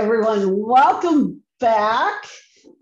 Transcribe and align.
Everyone, 0.00 0.56
welcome 0.56 1.42
back. 1.60 2.24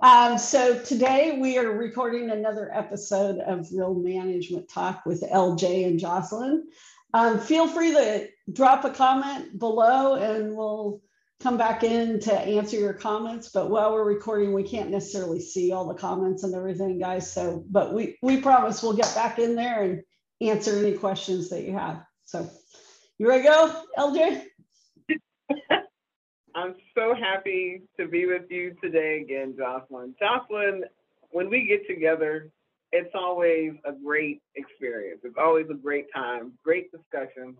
Um, 0.01 0.39
so 0.39 0.79
today 0.79 1.37
we 1.41 1.59
are 1.59 1.77
recording 1.77 2.31
another 2.31 2.71
episode 2.73 3.41
of 3.41 3.67
Real 3.73 3.93
Management 3.93 4.69
Talk 4.71 5.05
with 5.05 5.23
LJ 5.23 5.85
and 5.85 5.99
Jocelyn. 5.99 6.69
Um, 7.13 7.41
feel 7.41 7.67
free 7.67 7.91
to 7.91 8.29
drop 8.53 8.85
a 8.85 8.91
comment 8.91 9.59
below 9.59 10.15
and 10.15 10.55
we'll 10.55 11.03
come 11.41 11.57
back 11.59 11.83
in 11.83 12.21
to 12.21 12.33
answer 12.33 12.77
your 12.77 12.95
comments. 12.95 13.49
But 13.49 13.69
while 13.69 13.95
we're 13.95 14.05
recording, 14.05 14.53
we 14.53 14.63
can't 14.63 14.91
necessarily 14.91 15.41
see 15.41 15.73
all 15.73 15.89
the 15.89 15.95
comments 15.95 16.45
and 16.45 16.55
everything, 16.55 17.01
guys. 17.01 17.33
So, 17.33 17.65
but 17.69 17.93
we, 17.93 18.17
we 18.23 18.41
promise 18.41 18.81
we'll 18.81 18.93
get 18.93 19.13
back 19.17 19.41
in 19.41 19.57
there 19.57 19.83
and 19.83 20.03
answer 20.41 20.79
any 20.79 20.93
questions 20.93 21.51
that 21.51 21.65
you 21.65 21.73
have. 21.73 22.01
So 22.27 22.49
you 23.19 23.29
ready 23.29 23.43
to 23.43 23.49
go, 23.49 23.83
LJ? 23.99 25.79
I'm 26.59 26.75
so 26.97 27.15
happy 27.15 27.83
to 28.01 28.09
be 28.09 28.27
with 28.27 28.51
you 28.51 28.75
today 28.83 29.21
again, 29.23 29.55
Jocelyn. 29.57 30.17
Jocelyn, 30.19 30.83
when 31.31 31.49
we 31.49 31.69
get 31.69 31.87
together, 31.87 32.51
it's 32.91 33.15
always 33.15 33.75
a 33.85 33.93
great 33.93 34.43
experience. 34.57 35.21
It's 35.23 35.37
always 35.39 35.67
a 35.71 35.75
great 35.75 36.07
time, 36.13 36.55
great 36.65 36.91
discussion. 36.91 37.57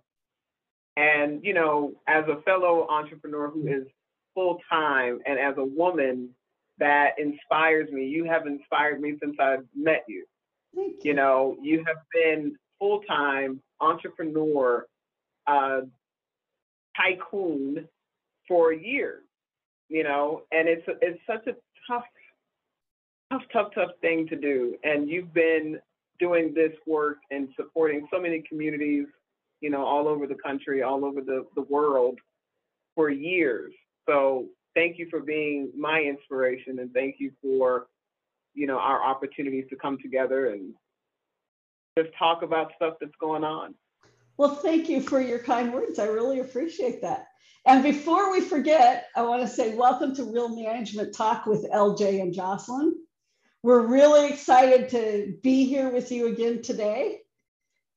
And, 0.97 1.45
you 1.45 1.55
know, 1.55 1.93
as 2.09 2.25
a 2.27 2.43
fellow 2.43 2.89
entrepreneur 2.91 3.49
who 3.49 3.69
is 3.69 3.87
full 4.35 4.59
time 4.69 5.21
and 5.27 5.39
as 5.39 5.55
a 5.59 5.65
woman 5.65 6.31
that 6.79 7.11
inspires 7.19 7.89
me, 7.93 8.05
you 8.05 8.25
have 8.25 8.49
inspired 8.49 9.01
me 9.01 9.15
since 9.23 9.37
I've 9.39 9.65
met 9.77 10.07
you. 10.09 10.25
Thank 10.75 11.05
you. 11.05 11.11
You 11.11 11.15
know, 11.15 11.57
you 11.63 11.85
have 11.87 11.99
been 12.13 12.57
full 12.81 13.03
time 13.03 13.61
entrepreneur, 13.81 14.89
uh, 15.47 15.83
tycoon 16.97 17.87
for 18.49 18.73
years, 18.73 19.23
you 19.89 20.03
know, 20.03 20.43
and 20.51 20.67
it's 20.69 20.83
it's 21.03 21.21
such 21.27 21.47
a 21.47 21.55
tough, 21.87 22.05
tough, 23.31 23.43
tough, 23.53 23.69
tough 23.75 23.91
thing 24.01 24.27
to 24.29 24.37
do. 24.37 24.77
And 24.83 25.09
you've 25.09 25.33
been 25.33 25.79
doing 26.19 26.53
this 26.55 26.73
work 26.87 27.19
and 27.31 27.49
supporting 27.57 28.09
so 28.13 28.21
many 28.21 28.43
communities, 28.49 29.07
you 29.61 29.71
know, 29.71 29.85
all 29.85 30.09
over 30.09 30.27
the 30.27 30.35
country, 30.35 30.83
all 30.83 31.05
over 31.05 31.21
the, 31.21 31.47
the 31.55 31.63
world 31.63 32.19
for 32.95 33.11
years. 33.11 33.73
So 34.09 34.47
thank 34.75 34.99
you 34.99 35.07
for 35.11 35.21
being 35.21 35.71
my 35.77 36.01
inspiration 36.01 36.81
and 36.81 36.93
thank 36.93 37.17
you 37.19 37.31
for, 37.41 37.87
you 38.55 38.67
know, 38.67 38.79
our 38.79 39.03
opportunities 39.03 39.65
to 39.71 39.77
come 39.77 39.99
together 40.03 40.51
and 40.51 40.73
just 41.97 42.11
talk 42.19 42.43
about 42.43 42.73
stuff 42.77 42.95
that's 43.01 43.13
going 43.21 43.45
on. 43.45 43.75
Well, 44.39 44.55
thank 44.55 44.89
you 44.89 45.01
for 45.01 45.21
your 45.21 45.41
kind 45.41 45.75
words. 45.75 45.99
I 45.99 46.05
really 46.05 46.39
appreciate 46.39 47.03
that. 47.03 47.27
And 47.67 47.83
before 47.83 48.31
we 48.31 48.41
forget, 48.41 49.09
I 49.17 49.23
want 49.23 49.43
to 49.43 49.49
say 49.49 49.75
welcome 49.75 50.15
to 50.15 50.33
Real 50.33 50.49
Management 50.49 51.13
Talk 51.13 51.45
with 51.45 51.69
LJ 51.69 52.23
and 52.23 52.33
Jocelyn. 52.33 52.95
We're 53.65 53.89
really 53.89 54.29
excited 54.29 54.91
to 54.91 55.35
be 55.43 55.67
here 55.67 55.91
with 55.91 56.13
you 56.13 56.29
again 56.29 56.63
today. 56.63 57.19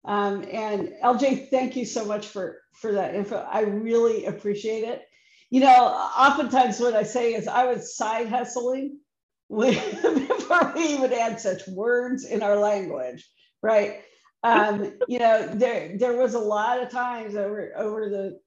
Um, 0.04 0.44
and 0.52 0.92
LJ, 1.04 1.52
thank 1.52 1.76
you 1.76 1.86
so 1.86 2.06
much 2.06 2.26
for, 2.26 2.58
for 2.74 2.94
that 2.94 3.14
info. 3.14 3.38
I 3.38 3.62
really 3.62 4.26
appreciate 4.26 4.84
it. 4.84 5.04
You 5.52 5.60
know, 5.60 5.68
oftentimes 5.68 6.80
what 6.80 6.96
I 6.96 7.04
say 7.04 7.36
is 7.36 7.48
I 7.48 7.66
was 7.66 7.96
side 7.96 8.30
hustling 8.30 8.98
before 9.50 10.74
we 10.76 10.88
even 10.88 11.12
had 11.12 11.40
such 11.40 11.68
words 11.68 12.26
in 12.26 12.42
our 12.42 12.58
language, 12.58 13.30
right? 13.62 14.02
Um, 14.44 14.94
you 15.08 15.20
know, 15.20 15.48
there 15.54 15.98
there 15.98 16.18
was 16.18 16.34
a 16.34 16.40
lot 16.40 16.82
of 16.82 16.90
times 16.90 17.36
over 17.36 17.72
over 17.76 18.10
the 18.10 18.40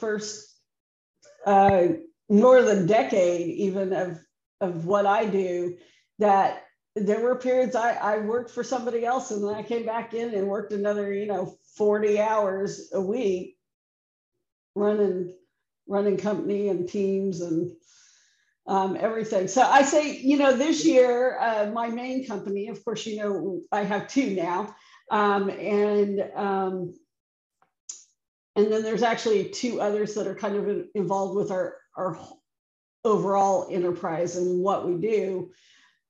first 0.00 0.58
uh, 1.44 1.88
more 2.28 2.62
than 2.62 2.86
decade 2.86 3.48
even 3.48 3.92
of 3.92 4.18
of 4.60 4.86
what 4.86 5.06
I 5.06 5.26
do 5.26 5.76
that 6.18 6.64
there 6.96 7.20
were 7.20 7.36
periods 7.36 7.76
I, 7.76 7.92
I 7.92 8.18
worked 8.18 8.50
for 8.50 8.64
somebody 8.64 9.04
else 9.04 9.30
and 9.30 9.44
then 9.44 9.54
I 9.54 9.62
came 9.62 9.84
back 9.84 10.14
in 10.14 10.34
and 10.34 10.48
worked 10.48 10.72
another, 10.72 11.12
you 11.12 11.26
know, 11.26 11.54
40 11.76 12.18
hours 12.18 12.90
a 12.92 13.00
week 13.00 13.58
running 14.74 15.34
running 15.86 16.16
company 16.16 16.68
and 16.68 16.88
teams 16.88 17.40
and 17.40 17.70
um, 18.66 18.96
everything. 18.98 19.46
So 19.46 19.62
I 19.62 19.82
say, 19.82 20.16
you 20.16 20.36
know, 20.38 20.56
this 20.56 20.84
year, 20.84 21.38
uh, 21.38 21.70
my 21.72 21.88
main 21.88 22.26
company, 22.26 22.68
of 22.68 22.84
course, 22.84 23.06
you 23.06 23.18
know, 23.18 23.60
I 23.70 23.84
have 23.84 24.08
two 24.08 24.34
now. 24.34 24.74
Um, 25.10 25.48
and 25.50 26.20
um, 26.34 26.94
and 28.56 28.72
then 28.72 28.82
there's 28.82 29.02
actually 29.02 29.50
two 29.50 29.80
others 29.80 30.14
that 30.14 30.26
are 30.26 30.34
kind 30.34 30.56
of 30.56 30.86
involved 30.94 31.36
with 31.36 31.50
our, 31.50 31.76
our 31.94 32.18
overall 33.04 33.68
enterprise 33.70 34.36
and 34.36 34.62
what 34.62 34.88
we 34.88 34.94
do. 34.94 35.50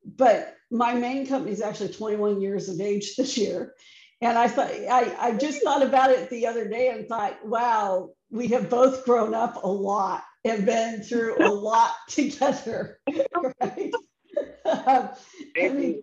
But 0.05 0.55
my 0.71 0.95
main 0.95 1.27
company 1.27 1.51
is 1.51 1.61
actually 1.61 1.93
21 1.93 2.41
years 2.41 2.69
of 2.69 2.81
age 2.81 3.17
this 3.17 3.37
year. 3.37 3.75
And 4.21 4.39
I 4.39 4.47
thought, 4.47 4.71
I, 4.71 5.15
I 5.21 5.33
just 5.33 5.63
thought 5.63 5.83
about 5.83 6.11
it 6.11 6.31
the 6.31 6.47
other 6.47 6.69
day 6.69 6.89
and 6.89 7.09
thought, 7.09 7.45
wow, 7.45 8.11
we 8.31 8.49
have 8.49 8.71
both 8.71 9.05
grown 9.05 9.35
up 9.35 9.63
a 9.65 9.69
lot 9.69 10.23
and 10.45 10.65
been 10.65 11.03
through 11.03 11.45
a 11.45 11.51
lot 11.53 11.95
together. 12.09 13.01
Right? 13.61 13.93
um, 14.65 15.11
I 15.61 15.69
mean, 15.69 16.03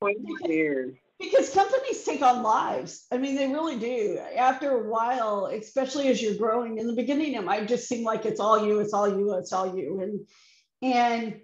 20 0.00 0.18
years 0.44 0.94
because 1.20 1.50
companies 1.50 2.04
take 2.04 2.22
on 2.22 2.42
lives. 2.42 3.06
I 3.12 3.18
mean, 3.18 3.36
they 3.36 3.46
really 3.46 3.78
do. 3.78 4.18
After 4.36 4.70
a 4.70 4.88
while, 4.88 5.46
especially 5.46 6.08
as 6.08 6.20
you're 6.20 6.36
growing, 6.36 6.78
in 6.78 6.86
the 6.86 6.94
beginning, 6.94 7.34
it 7.34 7.44
might 7.44 7.68
just 7.68 7.88
seem 7.88 8.04
like 8.04 8.26
it's 8.26 8.40
all 8.40 8.66
you, 8.66 8.80
it's 8.80 8.92
all 8.92 9.08
you, 9.08 9.34
it's 9.34 9.52
all 9.52 9.76
you. 9.76 10.00
And 10.00 10.26
and 10.82 11.40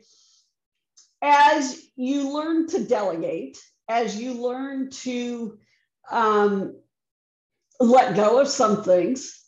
as 1.22 1.81
you 1.97 2.34
learn 2.34 2.66
to 2.69 2.84
delegate, 2.84 3.58
as 3.88 4.20
you 4.20 4.34
learn 4.34 4.91
to 4.91 5.58
um, 6.10 6.76
let 7.78 8.16
go 8.16 8.41
of 8.41 8.48
some 8.48 8.82
things, 8.82 9.42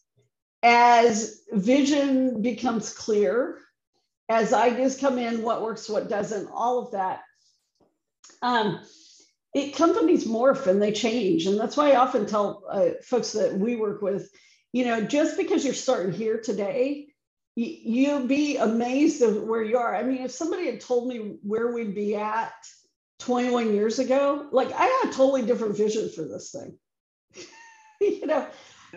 as 0.62 1.40
vision 1.50 2.42
becomes 2.42 2.94
clear, 2.94 3.58
as 4.28 4.52
ideas 4.52 4.98
come 4.98 5.18
in, 5.18 5.42
what 5.42 5.62
works, 5.62 5.88
what 5.88 6.08
doesn't, 6.08 6.48
all 6.52 6.78
of 6.78 6.92
that. 6.92 7.20
Um, 8.40 8.80
it 9.54 9.76
companies 9.76 10.26
morph 10.26 10.66
and 10.66 10.80
they 10.80 10.92
change. 10.92 11.46
And 11.46 11.58
that's 11.58 11.76
why 11.76 11.92
i 11.92 11.96
often 11.96 12.26
tell 12.26 12.64
uh, 12.70 12.90
folks 13.02 13.32
that 13.32 13.54
we 13.54 13.76
work 13.76 14.02
with 14.02 14.30
you 14.72 14.84
know 14.84 15.02
just 15.02 15.36
because 15.36 15.64
you're 15.64 15.74
starting 15.74 16.12
here 16.12 16.38
today 16.38 17.08
you, 17.54 17.66
you'll 17.66 18.26
be 18.26 18.56
amazed 18.56 19.20
of 19.22 19.42
where 19.42 19.62
you 19.62 19.76
are. 19.76 19.94
I 19.94 20.02
mean 20.02 20.22
if 20.22 20.30
somebody 20.30 20.66
had 20.66 20.80
told 20.80 21.08
me 21.08 21.36
where 21.42 21.72
we'd 21.72 21.94
be 21.94 22.16
at 22.16 22.52
21 23.20 23.74
years 23.74 23.98
ago 23.98 24.48
like 24.50 24.72
i 24.72 24.84
had 24.84 25.10
a 25.10 25.12
totally 25.12 25.42
different 25.42 25.76
vision 25.76 26.08
for 26.10 26.22
this 26.22 26.50
thing. 26.50 26.78
You 28.00 28.26
know 28.26 28.48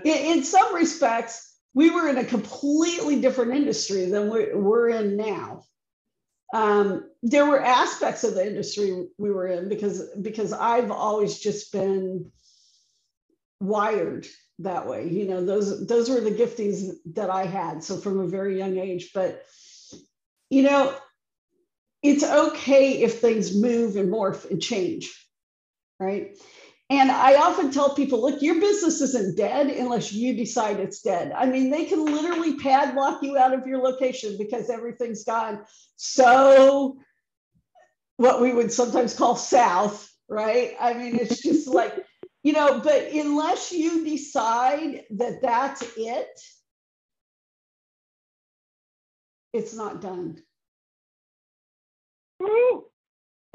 in, 0.03 0.37
in, 0.37 0.43
some 0.43 0.73
respects 0.73 1.55
we 1.75 1.91
were 1.91 2.09
in 2.09 2.17
a 2.17 2.25
completely 2.25 3.21
different 3.21 3.53
industry 3.53 4.05
than 4.05 4.29
we're 4.29 4.89
in 4.89 5.15
now 5.15 5.63
um, 6.53 7.09
there 7.23 7.45
were 7.45 7.61
aspects 7.61 8.23
of 8.23 8.35
the 8.35 8.45
industry 8.45 9.07
we 9.17 9.31
were 9.31 9.47
in 9.47 9.69
because 9.69 10.03
because 10.21 10.53
I've 10.53 10.91
always 10.91 11.39
just 11.39 11.71
been 11.71 12.31
wired 13.59 14.27
that 14.59 14.87
way. 14.87 15.09
You 15.09 15.27
know, 15.27 15.43
those 15.43 15.87
those 15.87 16.09
were 16.09 16.21
the 16.21 16.31
giftings 16.31 16.91
that 17.13 17.29
I 17.29 17.45
had. 17.45 17.83
So 17.83 17.97
from 17.97 18.19
a 18.19 18.27
very 18.27 18.57
young 18.57 18.77
age, 18.77 19.11
but 19.13 19.43
you 20.49 20.63
know, 20.63 20.95
it's 22.03 22.23
okay 22.23 23.01
if 23.01 23.19
things 23.19 23.55
move 23.55 23.95
and 23.95 24.11
morph 24.11 24.49
and 24.49 24.61
change, 24.61 25.13
right? 25.99 26.37
And 26.89 27.11
I 27.11 27.35
often 27.35 27.71
tell 27.71 27.95
people, 27.95 28.21
look, 28.21 28.43
your 28.43 28.59
business 28.61 29.01
isn't 29.01 29.37
dead 29.37 29.67
unless 29.67 30.13
you 30.13 30.35
decide 30.35 30.79
it's 30.79 31.01
dead. 31.01 31.31
I 31.35 31.47
mean, 31.47 31.71
they 31.71 31.85
can 31.85 32.05
literally 32.05 32.57
padlock 32.57 33.23
you 33.23 33.37
out 33.37 33.53
of 33.53 33.65
your 33.65 33.79
location 33.79 34.37
because 34.37 34.69
everything's 34.69 35.23
gone 35.23 35.65
so 35.95 36.99
what 38.17 38.39
we 38.41 38.53
would 38.53 38.71
sometimes 38.71 39.15
call 39.15 39.35
south, 39.35 40.09
right? 40.29 40.73
I 40.79 40.93
mean, 40.93 41.15
it's 41.15 41.41
just 41.43 41.67
like, 41.67 41.93
you 42.43 42.53
know, 42.53 42.79
but 42.79 43.11
unless 43.11 43.71
you 43.71 44.05
decide 44.05 45.03
that 45.11 45.41
that's 45.41 45.81
it, 45.97 46.39
it's 49.53 49.73
not 49.73 50.01
done. 50.01 50.37
Woo. 52.39 52.85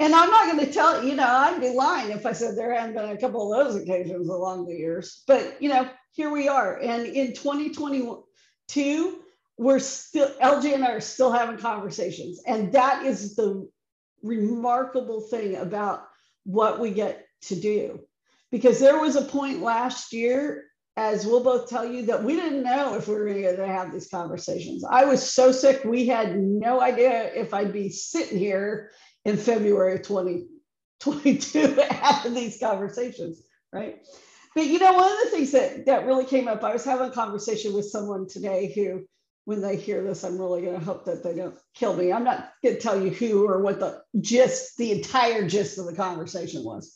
And 0.01 0.15
I'm 0.15 0.31
not 0.31 0.51
going 0.51 0.65
to 0.65 0.73
tell 0.73 1.03
you 1.03 1.15
know 1.15 1.27
I'd 1.27 1.61
be 1.61 1.69
lying 1.69 2.09
if 2.09 2.25
I 2.25 2.31
said 2.31 2.57
there 2.57 2.73
hadn't 2.73 2.95
been 2.95 3.11
a 3.11 3.17
couple 3.19 3.53
of 3.53 3.67
those 3.67 3.79
occasions 3.79 4.29
along 4.29 4.65
the 4.65 4.73
years. 4.73 5.21
But 5.27 5.61
you 5.61 5.69
know, 5.69 5.87
here 6.13 6.31
we 6.31 6.47
are, 6.47 6.79
and 6.79 7.05
in 7.05 7.35
2022, 7.35 9.19
we're 9.59 9.77
still 9.77 10.27
LJ 10.41 10.73
and 10.73 10.83
I 10.83 10.93
are 10.93 11.01
still 11.01 11.31
having 11.31 11.57
conversations, 11.57 12.41
and 12.47 12.73
that 12.73 13.05
is 13.05 13.35
the 13.35 13.69
remarkable 14.23 15.21
thing 15.21 15.57
about 15.57 16.07
what 16.45 16.79
we 16.79 16.89
get 16.89 17.27
to 17.43 17.55
do, 17.55 17.99
because 18.51 18.79
there 18.79 18.99
was 18.99 19.15
a 19.15 19.21
point 19.21 19.61
last 19.61 20.13
year 20.13 20.63
as 20.97 21.25
we'll 21.25 21.43
both 21.43 21.69
tell 21.69 21.85
you, 21.85 22.05
that 22.07 22.23
we 22.23 22.35
didn't 22.35 22.63
know 22.63 22.95
if 22.95 23.07
we 23.07 23.15
were 23.15 23.25
going 23.25 23.55
to 23.55 23.67
have 23.67 23.93
these 23.93 24.09
conversations. 24.09 24.83
I 24.83 25.05
was 25.05 25.31
so 25.31 25.51
sick, 25.51 25.85
we 25.85 26.05
had 26.05 26.37
no 26.37 26.81
idea 26.81 27.31
if 27.33 27.53
I'd 27.53 27.71
be 27.71 27.89
sitting 27.89 28.37
here 28.37 28.91
in 29.25 29.37
February 29.37 29.95
of 29.95 30.01
2022 30.01 31.77
having 31.89 32.33
these 32.35 32.59
conversations, 32.59 33.41
right? 33.71 33.99
But 34.55 34.67
you 34.67 34.79
know, 34.79 34.93
one 34.93 35.11
of 35.11 35.17
the 35.23 35.29
things 35.29 35.51
that 35.51 35.85
that 35.85 36.05
really 36.05 36.25
came 36.25 36.47
up, 36.47 36.63
I 36.63 36.73
was 36.73 36.83
having 36.83 37.09
a 37.09 37.13
conversation 37.13 37.73
with 37.73 37.85
someone 37.89 38.27
today 38.27 38.71
who, 38.73 39.05
when 39.45 39.61
they 39.61 39.75
hear 39.75 40.03
this, 40.03 40.23
I'm 40.23 40.39
really 40.39 40.61
going 40.61 40.77
to 40.77 40.85
hope 40.85 41.05
that 41.05 41.23
they 41.23 41.35
don't 41.35 41.57
kill 41.73 41.95
me. 41.95 42.11
I'm 42.11 42.23
not 42.23 42.51
going 42.63 42.75
to 42.75 42.81
tell 42.81 43.01
you 43.01 43.11
who 43.11 43.47
or 43.47 43.61
what 43.61 43.79
the 43.79 44.01
gist, 44.19 44.77
the 44.77 44.91
entire 44.91 45.47
gist 45.47 45.77
of 45.77 45.85
the 45.85 45.95
conversation 45.95 46.63
was 46.63 46.95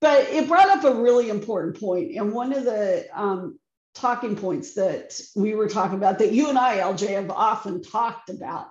but 0.00 0.28
it 0.30 0.48
brought 0.48 0.70
up 0.70 0.84
a 0.84 1.00
really 1.00 1.28
important 1.28 1.78
point. 1.78 2.08
point 2.08 2.18
and 2.18 2.32
one 2.32 2.52
of 2.52 2.64
the 2.64 3.06
um, 3.14 3.58
talking 3.94 4.36
points 4.36 4.74
that 4.74 5.20
we 5.36 5.54
were 5.54 5.68
talking 5.68 5.96
about 5.96 6.18
that 6.18 6.32
you 6.32 6.48
and 6.48 6.58
i 6.58 6.78
lj 6.78 7.08
have 7.08 7.30
often 7.30 7.82
talked 7.82 8.30
about 8.30 8.68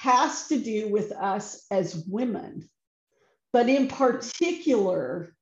has 0.00 0.48
to 0.48 0.58
do 0.58 0.88
with 0.88 1.12
us 1.12 1.66
as 1.70 2.04
women 2.08 2.68
but 3.52 3.68
in 3.68 3.88
particular 3.88 5.34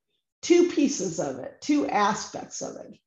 two 0.43 0.69
pieces 0.71 1.21
of 1.21 1.39
it 1.39 1.61
two 1.61 1.87
aspects 1.89 2.63
of 2.63 2.77
it. 2.77 2.99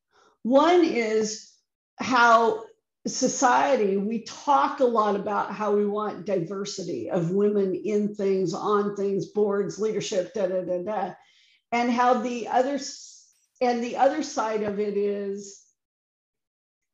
One 0.44 0.84
is 0.84 1.52
how 1.98 2.64
society 3.08 3.98
we 3.98 4.24
talk 4.24 4.80
a 4.80 4.86
lot 4.86 5.16
about 5.16 5.52
how 5.52 5.76
we 5.76 5.86
want 5.86 6.26
diversity 6.26 7.10
of 7.10 7.32
women 7.32 7.74
in 7.74 8.14
things 8.14 8.54
on 8.54 8.96
things 8.96 9.28
boards 9.28 9.80
leadership 9.80 10.34
da 10.34 10.48
da 10.48 10.62
da 10.62 10.84
da. 10.84 11.14
And 11.72 11.92
how 11.92 12.16
the 12.16 12.48
other 12.48 12.80
and 13.60 13.84
the 13.84 13.98
other 13.98 14.22
side 14.24 14.64
of 14.64 14.80
it 14.80 14.98
is 14.98 15.62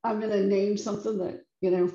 i'm 0.03 0.19
going 0.19 0.31
to 0.31 0.45
name 0.45 0.77
something 0.77 1.17
that 1.17 1.41
you 1.61 1.71
know 1.71 1.91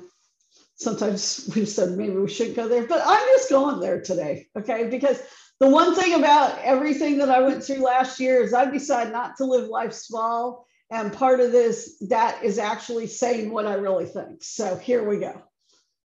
sometimes 0.75 1.49
we've 1.55 1.69
said 1.69 1.97
maybe 1.97 2.15
we 2.15 2.29
shouldn't 2.29 2.55
go 2.55 2.67
there 2.67 2.85
but 2.87 3.01
i'm 3.05 3.27
just 3.35 3.49
going 3.49 3.79
there 3.79 4.01
today 4.01 4.47
okay? 4.57 4.89
Because 4.89 5.21
the 5.59 5.69
one 5.69 5.95
thing 5.95 6.15
about 6.15 6.57
everything 6.59 7.17
that 7.17 7.29
i 7.29 7.41
went 7.41 7.63
through 7.63 7.83
last 7.83 8.19
year 8.19 8.41
is 8.41 8.53
i 8.53 8.69
decided 8.69 9.13
not 9.13 9.37
to 9.37 9.45
live 9.45 9.69
life 9.69 9.93
small 9.93 10.65
and 10.91 11.13
part 11.13 11.39
of 11.39 11.51
this 11.51 11.97
that 12.09 12.43
is 12.43 12.59
actually 12.59 13.07
saying 13.07 13.51
what 13.51 13.65
i 13.65 13.73
really 13.73 14.05
think. 14.05 14.43
So 14.43 14.75
here 14.75 15.07
we 15.07 15.19
go 15.19 15.41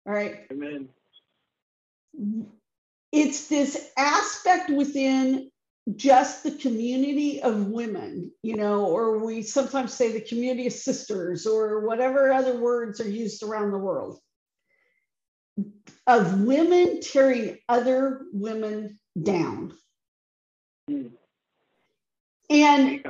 all 0.08 0.14
right? 0.14 0.46
Amen. 0.52 0.88
It's 3.12 3.48
this 3.48 3.92
aspect 3.98 4.70
within 4.70 5.52
just 5.96 6.44
the 6.44 6.52
community 6.52 7.42
of 7.42 7.68
women, 7.68 8.32
you 8.42 8.56
know, 8.56 8.86
or 8.86 9.24
we 9.24 9.42
sometimes 9.42 9.94
say 9.94 10.12
the 10.12 10.22
community 10.22 10.68
of 10.68 10.74
sisters, 10.74 11.46
or 11.46 11.86
whatever 11.86 12.32
other 12.32 12.58
words 12.58 13.00
are 13.00 13.10
used 13.10 13.44
around 13.44 13.72
the 13.72 13.78
world, 13.78 14.20
of 16.06 16.42
women 16.42 17.02
tearing 17.02 17.58
other 17.68 18.26
women 18.32 19.00
down. 19.22 19.74
Mm. 20.90 21.12
And 22.50 23.06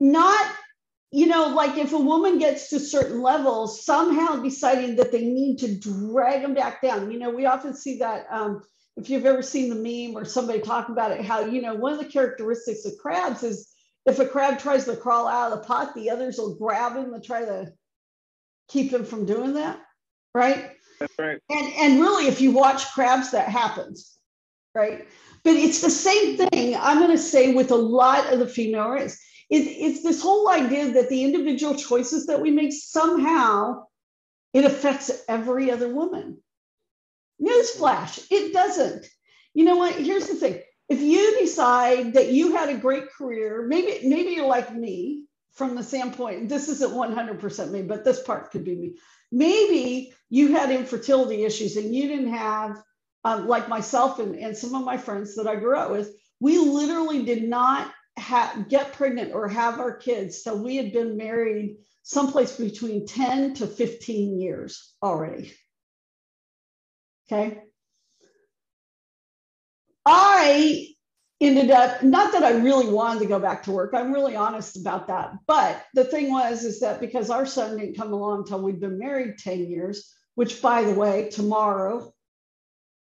not, 0.00 0.46
you 1.12 1.26
know, 1.26 1.48
like 1.48 1.78
if 1.78 1.92
a 1.92 1.98
woman 1.98 2.38
gets 2.38 2.70
to 2.70 2.80
certain 2.80 3.22
levels, 3.22 3.84
somehow 3.84 4.36
deciding 4.36 4.96
that 4.96 5.12
they 5.12 5.24
need 5.24 5.58
to 5.58 5.78
drag 5.78 6.42
them 6.42 6.54
back 6.54 6.82
down. 6.82 7.12
You 7.12 7.18
know, 7.18 7.30
we 7.30 7.46
often 7.46 7.74
see 7.74 7.98
that. 7.98 8.26
Um, 8.30 8.62
if 8.96 9.10
you've 9.10 9.26
ever 9.26 9.42
seen 9.42 9.68
the 9.68 9.74
meme 10.08 10.16
or 10.16 10.24
somebody 10.24 10.60
talk 10.60 10.88
about 10.88 11.12
it, 11.12 11.24
how, 11.24 11.44
you 11.44 11.60
know, 11.60 11.74
one 11.74 11.92
of 11.92 11.98
the 11.98 12.06
characteristics 12.06 12.86
of 12.86 12.96
crabs 12.98 13.42
is 13.42 13.70
if 14.06 14.18
a 14.18 14.26
crab 14.26 14.58
tries 14.58 14.86
to 14.86 14.96
crawl 14.96 15.28
out 15.28 15.52
of 15.52 15.58
the 15.58 15.64
pot, 15.66 15.94
the 15.94 16.10
others 16.10 16.38
will 16.38 16.56
grab 16.56 16.96
him 16.96 17.12
and 17.12 17.22
try 17.22 17.44
to 17.44 17.72
keep 18.68 18.92
him 18.92 19.04
from 19.04 19.26
doing 19.26 19.54
that. 19.54 19.78
Right. 20.34 20.75
Right. 21.18 21.40
And, 21.50 21.72
and 21.78 22.00
really, 22.00 22.26
if 22.26 22.40
you 22.40 22.52
watch 22.52 22.92
crabs, 22.92 23.30
that 23.32 23.48
happens. 23.48 24.14
Right. 24.74 25.06
But 25.44 25.54
it's 25.54 25.80
the 25.80 25.90
same 25.90 26.36
thing, 26.36 26.76
I'm 26.78 26.98
going 26.98 27.10
to 27.10 27.18
say, 27.18 27.54
with 27.54 27.70
a 27.70 27.76
lot 27.76 28.32
of 28.32 28.38
the 28.38 28.48
female 28.48 28.90
race. 28.90 29.22
It, 29.48 29.58
it's 29.58 30.02
this 30.02 30.20
whole 30.20 30.48
idea 30.48 30.90
that 30.92 31.08
the 31.08 31.24
individual 31.24 31.76
choices 31.76 32.26
that 32.26 32.40
we 32.40 32.50
make 32.50 32.72
somehow 32.72 33.84
it 34.52 34.64
affects 34.64 35.22
every 35.28 35.70
other 35.70 35.92
woman 35.92 36.38
Newsflash, 37.40 38.26
it 38.30 38.52
doesn't. 38.52 39.06
You 39.54 39.64
know 39.64 39.76
what? 39.76 39.94
Here's 39.94 40.26
the 40.26 40.34
thing. 40.34 40.60
If 40.88 41.00
you 41.00 41.38
decide 41.38 42.14
that 42.14 42.32
you 42.32 42.56
had 42.56 42.68
a 42.68 42.78
great 42.78 43.10
career, 43.10 43.66
maybe 43.68 44.06
maybe 44.08 44.30
you're 44.30 44.46
like 44.46 44.74
me 44.74 45.25
from 45.56 45.74
the 45.74 45.82
standpoint, 45.82 46.48
this 46.48 46.68
isn't 46.68 46.92
100% 46.92 47.70
me, 47.70 47.82
but 47.82 48.04
this 48.04 48.22
part 48.22 48.50
could 48.50 48.64
be 48.64 48.76
me. 48.76 48.96
Maybe 49.32 50.14
you 50.28 50.52
had 50.52 50.70
infertility 50.70 51.44
issues 51.44 51.76
and 51.76 51.94
you 51.94 52.08
didn't 52.08 52.34
have, 52.34 52.82
um, 53.24 53.48
like 53.48 53.68
myself 53.68 54.18
and, 54.18 54.36
and 54.36 54.56
some 54.56 54.74
of 54.74 54.84
my 54.84 54.98
friends 54.98 55.34
that 55.36 55.46
I 55.46 55.56
grew 55.56 55.76
up 55.76 55.90
with, 55.90 56.10
we 56.40 56.58
literally 56.58 57.24
did 57.24 57.42
not 57.42 57.90
have, 58.18 58.68
get 58.68 58.92
pregnant 58.92 59.32
or 59.32 59.48
have 59.48 59.80
our 59.80 59.96
kids 59.96 60.42
till 60.42 60.62
we 60.62 60.76
had 60.76 60.92
been 60.92 61.16
married 61.16 61.78
someplace 62.02 62.56
between 62.56 63.06
10 63.06 63.54
to 63.54 63.66
15 63.66 64.38
years 64.38 64.94
already. 65.02 65.52
Okay. 67.26 67.62
I 70.04 70.95
ended 71.40 71.70
up 71.70 72.02
not 72.02 72.32
that 72.32 72.42
I 72.42 72.52
really 72.52 72.88
wanted 72.88 73.20
to 73.20 73.26
go 73.26 73.38
back 73.38 73.62
to 73.64 73.72
work. 73.72 73.92
I'm 73.94 74.12
really 74.12 74.36
honest 74.36 74.76
about 74.76 75.08
that. 75.08 75.34
But 75.46 75.84
the 75.94 76.04
thing 76.04 76.30
was 76.30 76.64
is 76.64 76.80
that 76.80 77.00
because 77.00 77.30
our 77.30 77.46
son 77.46 77.78
didn't 77.78 77.96
come 77.96 78.12
along 78.12 78.40
until 78.40 78.62
we'd 78.62 78.80
been 78.80 78.98
married 78.98 79.38
10 79.38 79.70
years, 79.70 80.14
which 80.34 80.62
by 80.62 80.82
the 80.82 80.94
way, 80.94 81.28
tomorrow 81.30 82.12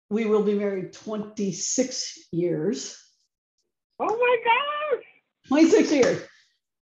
we 0.09 0.25
will 0.25 0.43
be 0.43 0.55
married 0.55 0.93
26 0.93 2.27
years. 2.31 2.97
Oh 3.99 4.05
my 4.05 4.37
gosh. 4.43 5.03
26 5.47 5.91
years. 5.91 6.21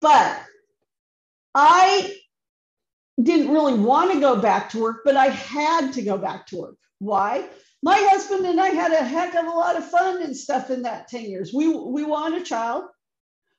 But 0.00 0.41
I 1.55 2.17
didn't 3.21 3.53
really 3.53 3.79
want 3.79 4.12
to 4.12 4.21
go 4.21 4.37
back 4.37 4.71
to 4.71 4.81
work, 4.81 5.03
but 5.05 5.17
I 5.17 5.29
had 5.29 5.93
to 5.94 6.03
go 6.03 6.19
back 6.19 6.47
to 6.49 6.56
work. 6.56 6.77
Why? 6.99 7.49
My 7.82 7.96
husband 8.11 8.46
and 8.46 8.61
I 8.61 8.69
had 8.69 8.92
a 8.92 9.04
heck 9.04 9.35
of 9.35 9.47
a 9.47 9.50
lot 9.50 9.76
of 9.76 9.88
fun 9.88 10.23
and 10.23 10.37
stuff 10.37 10.71
in 10.71 10.83
that 10.83 11.09
10 11.09 11.25
years. 11.25 11.52
We, 11.54 11.68
we 11.68 12.04
wanted 12.04 12.42
a 12.42 12.45
child. 12.45 12.85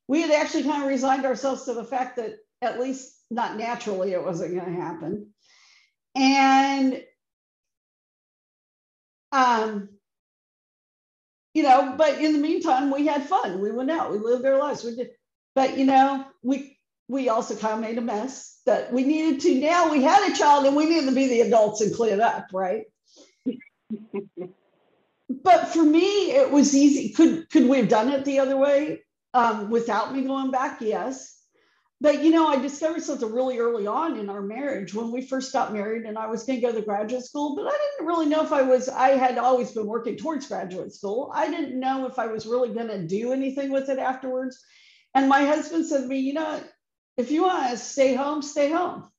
We 0.07 0.21
had 0.21 0.31
actually 0.31 0.63
kind 0.63 0.83
of 0.83 0.89
resigned 0.89 1.25
ourselves 1.25 1.65
to 1.65 1.73
the 1.73 1.83
fact 1.83 2.17
that, 2.17 2.35
at 2.61 2.79
least 2.79 3.13
not 3.29 3.57
naturally, 3.57 4.13
it 4.13 4.23
wasn't 4.23 4.55
going 4.55 4.75
to 4.75 4.81
happen. 4.81 5.27
And, 6.15 7.03
um, 9.31 9.89
you 11.53 11.63
know, 11.63 11.95
but 11.97 12.19
in 12.19 12.33
the 12.33 12.39
meantime, 12.39 12.91
we 12.91 13.05
had 13.05 13.27
fun. 13.27 13.59
We 13.61 13.71
went 13.71 13.91
out, 13.91 14.11
we 14.11 14.19
lived 14.19 14.45
our 14.45 14.57
lives. 14.57 14.83
We 14.83 14.95
did, 14.95 15.09
but 15.55 15.77
you 15.77 15.85
know, 15.85 16.25
we 16.43 16.77
we 17.07 17.29
also 17.29 17.55
kind 17.55 17.75
of 17.75 17.79
made 17.79 17.97
a 17.97 18.01
mess 18.01 18.59
that 18.65 18.91
we 18.91 19.03
needed 19.03 19.41
to. 19.41 19.59
Now 19.59 19.91
we 19.91 20.03
had 20.03 20.31
a 20.31 20.35
child, 20.35 20.65
and 20.65 20.75
we 20.75 20.85
needed 20.85 21.09
to 21.09 21.15
be 21.15 21.27
the 21.27 21.41
adults 21.41 21.81
and 21.81 21.95
clean 21.95 22.21
up, 22.21 22.47
right? 22.53 22.85
But 25.29 25.67
for 25.69 25.83
me, 25.83 26.31
it 26.31 26.51
was 26.51 26.75
easy. 26.75 27.13
Could 27.13 27.49
could 27.49 27.67
we 27.67 27.77
have 27.77 27.89
done 27.89 28.11
it 28.11 28.25
the 28.25 28.39
other 28.39 28.57
way 28.57 29.01
um, 29.33 29.69
without 29.69 30.13
me 30.13 30.23
going 30.23 30.51
back? 30.51 30.81
Yes. 30.81 31.33
But 31.99 32.23
you 32.23 32.29
know, 32.29 32.47
I 32.47 32.57
discovered 32.57 33.01
something 33.01 33.31
really 33.31 33.57
early 33.57 33.87
on 33.87 34.17
in 34.17 34.29
our 34.29 34.41
marriage 34.41 34.93
when 34.93 35.11
we 35.11 35.21
first 35.21 35.51
got 35.51 35.73
married, 35.73 36.05
and 36.05 36.17
I 36.17 36.27
was 36.27 36.43
going 36.43 36.61
to 36.61 36.67
go 36.67 36.71
to 36.71 36.81
graduate 36.81 37.23
school, 37.23 37.55
but 37.55 37.65
I 37.65 37.71
didn't 37.71 38.07
really 38.07 38.27
know 38.27 38.43
if 38.43 38.51
I 38.51 38.61
was. 38.61 38.87
I 38.87 39.09
had 39.09 39.37
always 39.37 39.71
been 39.71 39.87
working 39.87 40.15
towards 40.15 40.47
graduate 40.47 40.93
school. 40.93 41.31
I 41.33 41.49
didn't 41.49 41.79
know 41.79 42.05
if 42.05 42.19
I 42.19 42.27
was 42.27 42.45
really 42.45 42.69
going 42.69 42.89
to 42.89 43.07
do 43.07 43.33
anything 43.33 43.71
with 43.71 43.89
it 43.89 43.97
afterwards. 43.97 44.63
And 45.15 45.27
my 45.27 45.43
husband 45.45 45.87
said 45.87 46.01
to 46.01 46.07
me, 46.07 46.19
"You 46.19 46.33
know, 46.33 46.61
if 47.17 47.31
you 47.31 47.43
want 47.43 47.71
to 47.71 47.77
stay 47.77 48.13
home, 48.13 48.43
stay 48.43 48.69
home." 48.71 49.09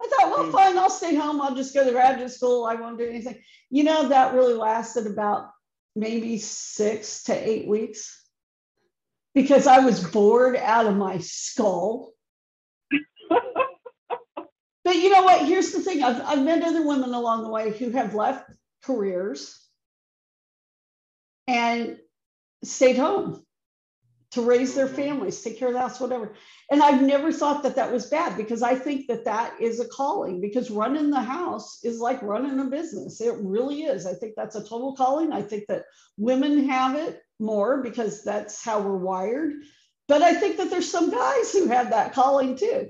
I 0.00 0.06
thought, 0.08 0.30
well, 0.30 0.44
hmm. 0.46 0.52
fine, 0.52 0.78
I'll 0.78 0.90
stay 0.90 1.14
home. 1.14 1.40
I'll 1.40 1.54
just 1.54 1.74
go 1.74 1.84
to 1.84 1.90
graduate 1.90 2.30
school. 2.30 2.64
I 2.64 2.74
won't 2.74 2.98
do 2.98 3.08
anything. 3.08 3.38
You 3.70 3.84
know, 3.84 4.08
that 4.08 4.34
really 4.34 4.54
lasted 4.54 5.06
about 5.06 5.50
maybe 5.96 6.38
six 6.38 7.24
to 7.24 7.34
eight 7.34 7.66
weeks 7.66 8.22
because 9.34 9.66
I 9.66 9.80
was 9.80 10.02
bored 10.02 10.56
out 10.56 10.86
of 10.86 10.96
my 10.96 11.18
skull. 11.18 12.12
but 13.28 14.96
you 14.96 15.10
know 15.10 15.22
what? 15.22 15.46
Here's 15.46 15.72
the 15.72 15.80
thing 15.80 16.02
I've, 16.02 16.20
I've 16.22 16.44
met 16.44 16.62
other 16.62 16.86
women 16.86 17.12
along 17.12 17.42
the 17.42 17.50
way 17.50 17.76
who 17.76 17.90
have 17.90 18.14
left 18.14 18.50
careers 18.84 19.60
and 21.46 21.98
stayed 22.62 22.96
home 22.96 23.44
to 24.32 24.42
raise 24.42 24.74
their 24.74 24.88
families, 24.88 25.40
take 25.40 25.58
care 25.58 25.68
of 25.68 25.74
the 25.74 25.80
house, 25.80 26.00
whatever. 26.00 26.34
And 26.70 26.82
I've 26.82 27.00
never 27.00 27.32
thought 27.32 27.62
that 27.62 27.76
that 27.76 27.90
was 27.90 28.06
bad 28.10 28.36
because 28.36 28.62
I 28.62 28.74
think 28.74 29.06
that 29.06 29.24
that 29.24 29.58
is 29.60 29.80
a 29.80 29.88
calling 29.88 30.40
because 30.40 30.70
running 30.70 31.10
the 31.10 31.20
house 31.20 31.82
is 31.82 31.98
like 31.98 32.20
running 32.22 32.58
a 32.60 32.64
business. 32.64 33.20
It 33.22 33.36
really 33.40 33.84
is. 33.84 34.06
I 34.06 34.12
think 34.12 34.34
that's 34.36 34.56
a 34.56 34.60
total 34.60 34.94
calling. 34.94 35.32
I 35.32 35.40
think 35.40 35.64
that 35.68 35.84
women 36.18 36.68
have 36.68 36.94
it 36.94 37.22
more 37.40 37.82
because 37.82 38.22
that's 38.22 38.62
how 38.62 38.80
we're 38.80 38.96
wired. 38.96 39.54
but 40.08 40.22
I 40.22 40.34
think 40.34 40.56
that 40.56 40.70
there's 40.70 40.90
some 40.90 41.10
guys 41.10 41.52
who 41.52 41.68
have 41.68 41.90
that 41.90 42.12
calling 42.14 42.56
too. 42.56 42.88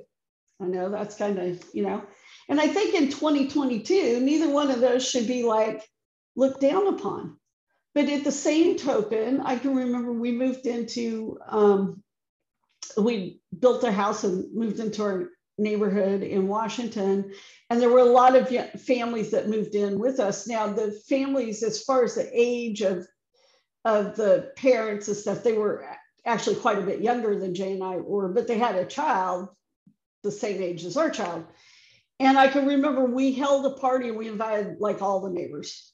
I 0.60 0.66
know 0.66 0.88
that's 0.88 1.16
kind 1.16 1.38
of, 1.38 1.62
you 1.72 1.82
know, 1.82 2.02
and 2.48 2.60
I 2.60 2.66
think 2.66 2.94
in 2.94 3.10
2022, 3.10 4.20
neither 4.20 4.50
one 4.50 4.70
of 4.70 4.80
those 4.80 5.08
should 5.08 5.26
be 5.26 5.42
like 5.44 5.84
looked 6.34 6.60
down 6.60 6.88
upon. 6.88 7.36
But 7.94 8.08
at 8.08 8.24
the 8.24 8.32
same 8.32 8.76
token, 8.76 9.40
I 9.40 9.58
can 9.58 9.74
remember 9.74 10.12
we 10.12 10.32
moved 10.32 10.66
into, 10.66 11.38
um, 11.48 12.02
we 12.96 13.40
built 13.58 13.84
a 13.84 13.92
house 13.92 14.24
and 14.24 14.52
moved 14.54 14.78
into 14.78 15.02
our 15.02 15.30
neighborhood 15.58 16.22
in 16.22 16.48
Washington. 16.48 17.32
And 17.68 17.80
there 17.80 17.90
were 17.90 17.98
a 17.98 18.04
lot 18.04 18.36
of 18.36 18.48
families 18.80 19.30
that 19.32 19.48
moved 19.48 19.74
in 19.74 19.98
with 19.98 20.20
us. 20.20 20.46
Now, 20.46 20.68
the 20.68 20.92
families, 21.08 21.62
as 21.62 21.82
far 21.82 22.04
as 22.04 22.14
the 22.14 22.30
age 22.32 22.82
of, 22.82 23.06
of 23.84 24.16
the 24.16 24.52
parents 24.56 25.08
and 25.08 25.16
stuff, 25.16 25.42
they 25.42 25.54
were 25.54 25.84
actually 26.24 26.56
quite 26.56 26.78
a 26.78 26.82
bit 26.82 27.00
younger 27.00 27.38
than 27.38 27.54
Jay 27.54 27.72
and 27.72 27.82
I 27.82 27.96
were, 27.96 28.28
but 28.28 28.46
they 28.46 28.58
had 28.58 28.76
a 28.76 28.86
child 28.86 29.48
the 30.22 30.30
same 30.30 30.62
age 30.62 30.84
as 30.84 30.96
our 30.96 31.10
child. 31.10 31.44
And 32.20 32.38
I 32.38 32.48
can 32.48 32.66
remember 32.66 33.04
we 33.04 33.32
held 33.32 33.64
a 33.66 33.78
party 33.78 34.08
and 34.08 34.18
we 34.18 34.28
invited 34.28 34.80
like 34.80 35.00
all 35.00 35.20
the 35.20 35.30
neighbors. 35.30 35.92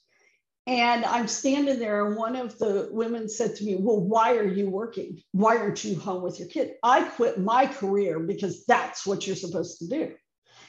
And 0.66 1.04
I'm 1.04 1.28
standing 1.28 1.78
there, 1.78 2.06
and 2.06 2.16
one 2.16 2.36
of 2.36 2.58
the 2.58 2.88
women 2.90 3.28
said 3.28 3.54
to 3.56 3.64
me, 3.64 3.76
Well, 3.76 4.00
why 4.00 4.36
are 4.36 4.48
you 4.48 4.70
working? 4.70 5.22
Why 5.32 5.58
aren't 5.58 5.84
you 5.84 5.98
home 5.98 6.22
with 6.22 6.38
your 6.38 6.48
kid? 6.48 6.74
I 6.82 7.02
quit 7.02 7.38
my 7.38 7.66
career 7.66 8.18
because 8.18 8.64
that's 8.64 9.06
what 9.06 9.26
you're 9.26 9.36
supposed 9.36 9.78
to 9.80 9.88
do. 9.88 10.14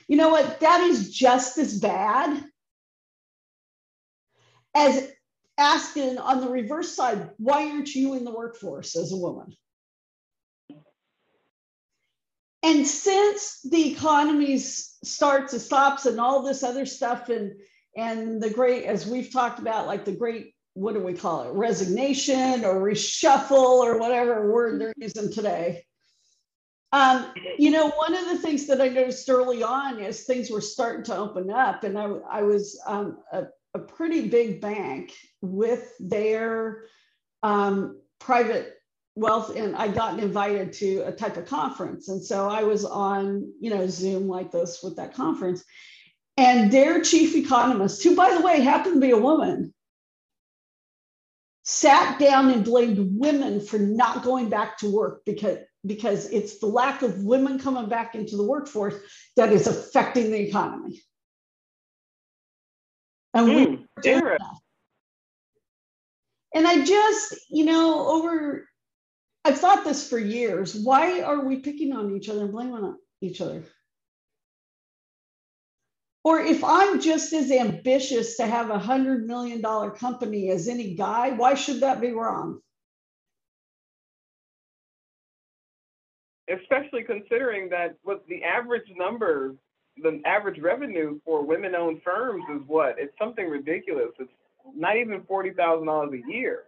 You 0.10 0.18
know 0.18 0.30
what? 0.30 0.60
That 0.60 0.82
is 0.82 1.14
just 1.14 1.58
as 1.58 1.80
bad 1.80 2.44
as 4.76 5.10
asking 5.58 6.18
on 6.18 6.42
the 6.42 6.50
reverse 6.50 6.94
side, 6.94 7.30
Why 7.38 7.70
aren't 7.70 7.96
you 7.96 8.16
in 8.16 8.26
the 8.26 8.36
workforce 8.36 8.98
as 8.98 9.14
a 9.14 9.18
woman? 9.18 9.56
And 12.64 12.86
since 12.86 13.62
the 13.62 13.92
economy 13.92 14.58
starts 14.58 15.54
and 15.54 15.62
stops 15.62 16.06
and 16.06 16.20
all 16.20 16.42
this 16.42 16.64
other 16.64 16.86
stuff 16.86 17.30
and 17.30 17.54
and 17.96 18.42
the 18.42 18.50
great, 18.50 18.86
as 18.86 19.06
we've 19.06 19.32
talked 19.32 19.60
about, 19.60 19.88
like 19.88 20.06
the 20.06 20.12
great, 20.12 20.54
what 20.74 20.94
do 20.94 21.00
we 21.00 21.14
call 21.14 21.44
it, 21.44 21.54
resignation 21.54 22.66
or 22.66 22.82
reshuffle 22.82 23.52
or 23.52 23.98
whatever 23.98 24.52
word 24.52 24.80
they're 24.80 24.94
using 24.98 25.32
today. 25.32 25.84
Um, 26.92 27.32
you 27.58 27.72
know, 27.72 27.90
one 27.90 28.14
of 28.14 28.26
the 28.26 28.38
things 28.38 28.68
that 28.68 28.80
I 28.80 28.88
noticed 28.88 29.30
early 29.30 29.64
on 29.64 30.00
as 30.00 30.24
things 30.24 30.50
were 30.50 30.62
starting 30.62 31.04
to 31.06 31.18
open 31.18 31.50
up, 31.50 31.84
and 31.84 31.98
I, 31.98 32.06
I 32.30 32.44
was 32.44 32.80
um, 32.86 33.18
a, 33.34 33.48
a, 33.74 33.80
pretty 33.80 34.30
big 34.30 34.62
bank 34.62 35.12
with 35.42 35.92
their 36.00 36.84
um, 37.44 38.00
private 38.20 38.76
wealth, 39.16 39.56
and 39.58 39.76
I 39.76 39.90
got 39.90 40.20
invited 40.20 40.72
to 40.74 41.02
a 41.02 41.12
type 41.12 41.36
of 41.36 41.46
conference. 41.48 42.08
And 42.08 42.24
so 42.24 42.48
I 42.48 42.64
was 42.64 42.86
on, 42.86 43.52
you 43.60 43.72
know, 43.72 43.88
Zoom 43.88 44.28
like 44.28 44.52
this 44.52 44.82
with 44.82 44.96
that 44.96 45.14
conference. 45.14 45.66
And 46.38 46.72
their 46.72 47.02
chief 47.02 47.36
economist, 47.36 48.04
who, 48.04 48.16
by 48.16 48.34
the 48.34 48.42
way, 48.42 48.60
happened 48.60 48.96
to 48.96 49.02
be 49.02 49.12
a 49.12 49.18
woman, 49.18 49.74
sat 51.64 52.20
down 52.20 52.52
and 52.52 52.66
blamed 52.66 53.18
women 53.18 53.62
for 53.62 53.80
not 53.80 54.24
going 54.24 54.50
back 54.50 54.78
to 54.80 54.92
work 54.92 55.22
because, 55.26 55.60
because 55.86 56.30
it's 56.30 56.60
the 56.60 56.68
lack 56.68 57.02
of 57.02 57.24
women 57.24 57.58
coming 57.58 57.88
back 57.88 58.16
into 58.16 58.36
the 58.36 58.44
workforce 58.44 58.96
that 59.38 59.52
is 59.52 59.66
affecting 59.66 60.32
the 60.32 60.42
economy. 60.42 61.02
And 63.34 63.48
mm, 63.48 63.86
we 64.04 64.22
and 66.56 66.66
I 66.66 66.86
just, 66.86 67.36
you 67.50 67.66
know, 67.66 68.08
over 68.08 68.68
I've 69.44 69.60
thought 69.60 69.84
this 69.84 70.10
for 70.10 70.18
years. 70.18 70.74
Why 70.74 71.22
are 71.22 71.46
we 71.46 71.58
picking 71.58 71.94
on 71.94 72.16
each 72.16 72.30
other 72.30 72.44
and 72.44 72.52
blaming 72.52 72.96
each 73.22 73.42
other? 73.42 73.64
Or 76.26 76.40
if 76.40 76.64
I'm 76.64 77.00
just 77.00 77.34
as 77.34 77.52
ambitious 77.52 78.36
to 78.38 78.48
have 78.48 78.72
a 78.72 78.80
$100 78.80 79.26
million 79.28 79.62
company 79.92 80.50
as 80.50 80.68
any 80.68 80.96
guy, 80.96 81.30
why 81.30 81.54
should 81.54 81.82
that 81.82 82.02
be 82.02 82.14
wrong? 82.14 82.62
Especially 86.52 87.04
considering 87.04 87.70
that 87.70 87.98
what 88.02 88.26
the 88.28 88.44
average 88.44 88.88
number, 88.98 89.54
the 90.02 90.20
average 90.26 90.60
revenue 90.60 91.20
for 91.24 91.46
women 91.46 91.76
owned 91.76 92.02
firms 92.04 92.44
is 92.56 92.62
what? 92.66 92.96
It's 92.98 93.14
something 93.20 93.48
ridiculous. 93.48 94.10
It's 94.20 94.32
not 94.76 94.98
even 94.98 95.22
$40,000 95.22 96.12
a 96.12 96.32
year. 96.32 96.64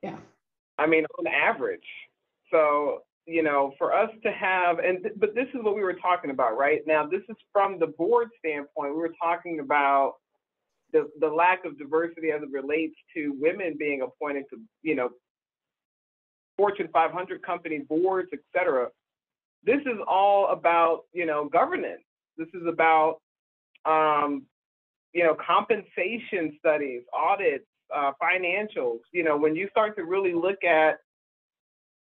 Yeah. 0.00 0.18
I 0.78 0.86
mean, 0.86 1.06
on 1.18 1.26
average. 1.26 1.80
So 2.52 3.02
you 3.26 3.42
know, 3.42 3.72
for 3.78 3.94
us 3.94 4.10
to 4.24 4.32
have, 4.32 4.78
and 4.78 5.06
but 5.16 5.34
this 5.34 5.46
is 5.54 5.62
what 5.62 5.76
we 5.76 5.82
were 5.82 5.94
talking 5.94 6.30
about, 6.30 6.58
right? 6.58 6.80
Now, 6.86 7.06
this 7.06 7.22
is 7.28 7.36
from 7.52 7.78
the 7.78 7.86
board 7.86 8.30
standpoint. 8.38 8.94
We 8.94 9.00
were 9.00 9.14
talking 9.22 9.60
about 9.60 10.14
the 10.92 11.08
the 11.20 11.28
lack 11.28 11.64
of 11.64 11.78
diversity 11.78 12.30
as 12.30 12.42
it 12.42 12.50
relates 12.50 12.96
to 13.14 13.34
women 13.40 13.76
being 13.78 14.02
appointed 14.02 14.44
to, 14.50 14.58
you 14.82 14.94
know, 14.96 15.10
Fortune 16.56 16.88
500 16.92 17.42
company 17.42 17.78
boards, 17.88 18.28
et 18.32 18.40
cetera. 18.54 18.88
This 19.64 19.80
is 19.82 19.98
all 20.08 20.48
about, 20.48 21.02
you 21.12 21.24
know, 21.24 21.48
governance. 21.48 22.02
This 22.36 22.48
is 22.54 22.66
about, 22.66 23.20
um, 23.84 24.42
you 25.12 25.22
know, 25.22 25.34
compensation 25.34 26.56
studies, 26.58 27.02
audits, 27.12 27.66
uh, 27.94 28.12
financials. 28.20 28.98
You 29.12 29.22
know, 29.22 29.36
when 29.36 29.54
you 29.54 29.68
start 29.70 29.96
to 29.96 30.04
really 30.04 30.34
look 30.34 30.64
at 30.64 30.98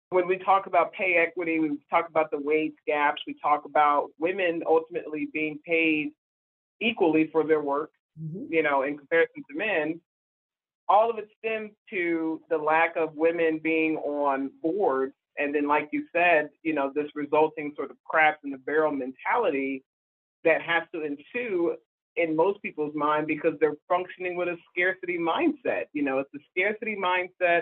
when 0.10 0.28
we 0.28 0.38
talk 0.38 0.66
about 0.66 0.92
pay 0.94 1.16
equity, 1.16 1.60
we 1.60 1.78
talk 1.90 2.10
about 2.10 2.32
the 2.32 2.40
wage 2.40 2.74
gaps, 2.88 3.22
we 3.28 3.36
talk 3.42 3.66
about 3.66 4.10
women 4.20 4.64
ultimately 4.68 5.28
being 5.34 5.60
paid 5.66 6.12
equally 6.82 7.30
for 7.32 7.46
their 7.46 7.62
work, 7.62 7.92
mm-hmm. 8.22 8.52
you 8.52 8.64
know, 8.64 8.84
in 8.84 8.98
comparison 8.98 9.44
to 9.50 9.58
men. 9.58 10.02
All 10.88 11.10
of 11.12 11.20
it 11.20 11.30
stems 11.38 11.72
to 11.92 12.42
the 12.50 12.58
lack 12.58 12.96
of 12.96 13.16
women 13.16 13.60
being 13.62 13.98
on 13.98 14.50
boards. 14.62 15.14
And 15.38 15.54
then, 15.54 15.68
like 15.68 15.90
you 15.92 16.06
said, 16.12 16.50
you 16.64 16.74
know, 16.74 16.92
this 16.94 17.06
resulting 17.14 17.74
sort 17.76 17.92
of 17.92 17.98
crap 18.04 18.40
in 18.44 18.50
the 18.50 18.58
barrel 18.58 18.92
mentality 18.92 19.84
that 20.44 20.62
has 20.62 20.84
to 20.94 21.04
ensue 21.04 21.76
in 22.16 22.36
most 22.36 22.62
people's 22.62 22.96
mind 22.96 23.28
because 23.28 23.54
they're 23.60 23.78
functioning 23.88 24.36
with 24.36 24.48
a 24.48 24.58
scarcity 24.72 25.18
mindset. 25.18 25.84
You 25.94 26.04
know, 26.04 26.20
it's 26.20 26.34
a 26.36 26.40
scarcity 26.52 26.98
mindset 27.00 27.62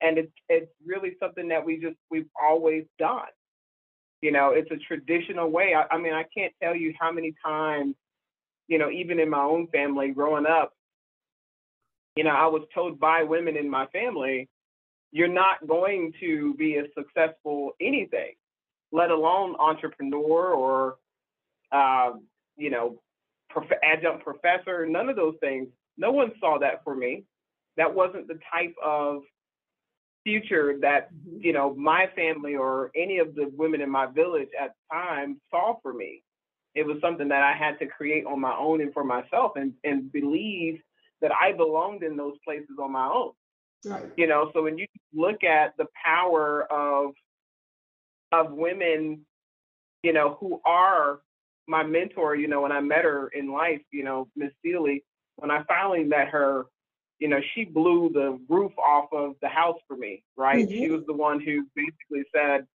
and 0.00 0.18
it's 0.18 0.32
it's 0.48 0.70
really 0.84 1.16
something 1.20 1.48
that 1.48 1.64
we 1.64 1.78
just 1.78 1.96
we've 2.10 2.28
always 2.40 2.84
done. 2.98 3.26
You 4.22 4.32
know, 4.32 4.50
it's 4.50 4.70
a 4.70 4.76
traditional 4.76 5.50
way. 5.50 5.74
I, 5.74 5.94
I 5.94 5.98
mean, 5.98 6.14
I 6.14 6.24
can't 6.36 6.52
tell 6.62 6.74
you 6.74 6.94
how 6.98 7.12
many 7.12 7.34
times, 7.44 7.94
you 8.66 8.78
know, 8.78 8.90
even 8.90 9.20
in 9.20 9.28
my 9.28 9.42
own 9.42 9.68
family 9.68 10.10
growing 10.10 10.46
up, 10.46 10.72
you 12.16 12.24
know, 12.24 12.30
I 12.30 12.46
was 12.46 12.62
told 12.74 12.98
by 12.98 13.22
women 13.22 13.56
in 13.56 13.68
my 13.68 13.86
family, 13.86 14.48
you're 15.12 15.28
not 15.28 15.66
going 15.66 16.12
to 16.20 16.54
be 16.54 16.76
a 16.76 16.84
successful 16.96 17.72
anything, 17.80 18.32
let 18.90 19.10
alone 19.10 19.54
entrepreneur 19.58 20.52
or, 20.52 20.96
uh, 21.72 22.12
you 22.56 22.70
know, 22.70 23.00
prof- 23.50 23.70
adjunct 23.84 24.24
professor. 24.24 24.86
None 24.86 25.08
of 25.08 25.16
those 25.16 25.36
things. 25.40 25.68
No 25.98 26.10
one 26.10 26.32
saw 26.40 26.58
that 26.58 26.82
for 26.84 26.94
me. 26.94 27.24
That 27.76 27.94
wasn't 27.94 28.28
the 28.28 28.38
type 28.52 28.74
of 28.82 29.22
future 30.26 30.74
that 30.80 31.08
you 31.38 31.52
know 31.52 31.72
my 31.76 32.08
family 32.16 32.56
or 32.56 32.90
any 32.96 33.18
of 33.18 33.36
the 33.36 33.48
women 33.56 33.80
in 33.80 33.88
my 33.88 34.06
village 34.06 34.48
at 34.60 34.70
the 34.74 34.96
time 34.96 35.40
saw 35.50 35.76
for 35.80 35.94
me. 35.94 36.24
It 36.74 36.84
was 36.84 36.96
something 37.00 37.28
that 37.28 37.42
i 37.42 37.56
had 37.56 37.78
to 37.78 37.86
create 37.86 38.26
on 38.26 38.40
my 38.40 38.54
own 38.58 38.80
and 38.80 38.92
for 38.92 39.04
myself 39.04 39.52
and 39.54 39.72
and 39.84 40.10
believe 40.12 40.80
that 41.22 41.30
i 41.40 41.52
belonged 41.52 42.02
in 42.02 42.16
those 42.16 42.34
places 42.44 42.76
on 42.82 42.90
my 42.90 43.06
own. 43.06 43.30
Right. 43.84 44.04
You 44.16 44.26
know 44.26 44.50
so 44.52 44.64
when 44.64 44.78
you 44.78 44.86
look 45.14 45.44
at 45.44 45.76
the 45.78 45.86
power 46.04 46.66
of 46.72 47.12
of 48.32 48.50
women 48.50 49.24
you 50.02 50.12
know 50.12 50.36
who 50.40 50.60
are 50.64 51.20
my 51.68 51.84
mentor 51.84 52.34
you 52.34 52.48
know 52.48 52.62
when 52.62 52.72
i 52.72 52.80
met 52.80 53.04
her 53.04 53.28
in 53.28 53.52
life 53.52 53.82
you 53.92 54.02
know 54.02 54.28
miss 54.34 54.50
seeley 54.60 55.04
when 55.36 55.52
i 55.52 55.62
finally 55.64 56.02
met 56.02 56.28
her 56.28 56.66
you 57.18 57.28
know, 57.28 57.40
she 57.54 57.64
blew 57.64 58.10
the 58.12 58.38
roof 58.48 58.72
off 58.78 59.08
of 59.12 59.36
the 59.40 59.48
house 59.48 59.78
for 59.88 59.96
me, 59.96 60.22
right? 60.36 60.66
Mm-hmm. 60.66 60.78
She 60.78 60.90
was 60.90 61.02
the 61.06 61.14
one 61.14 61.40
who 61.40 61.64
basically 61.74 62.24
said, 62.34 62.66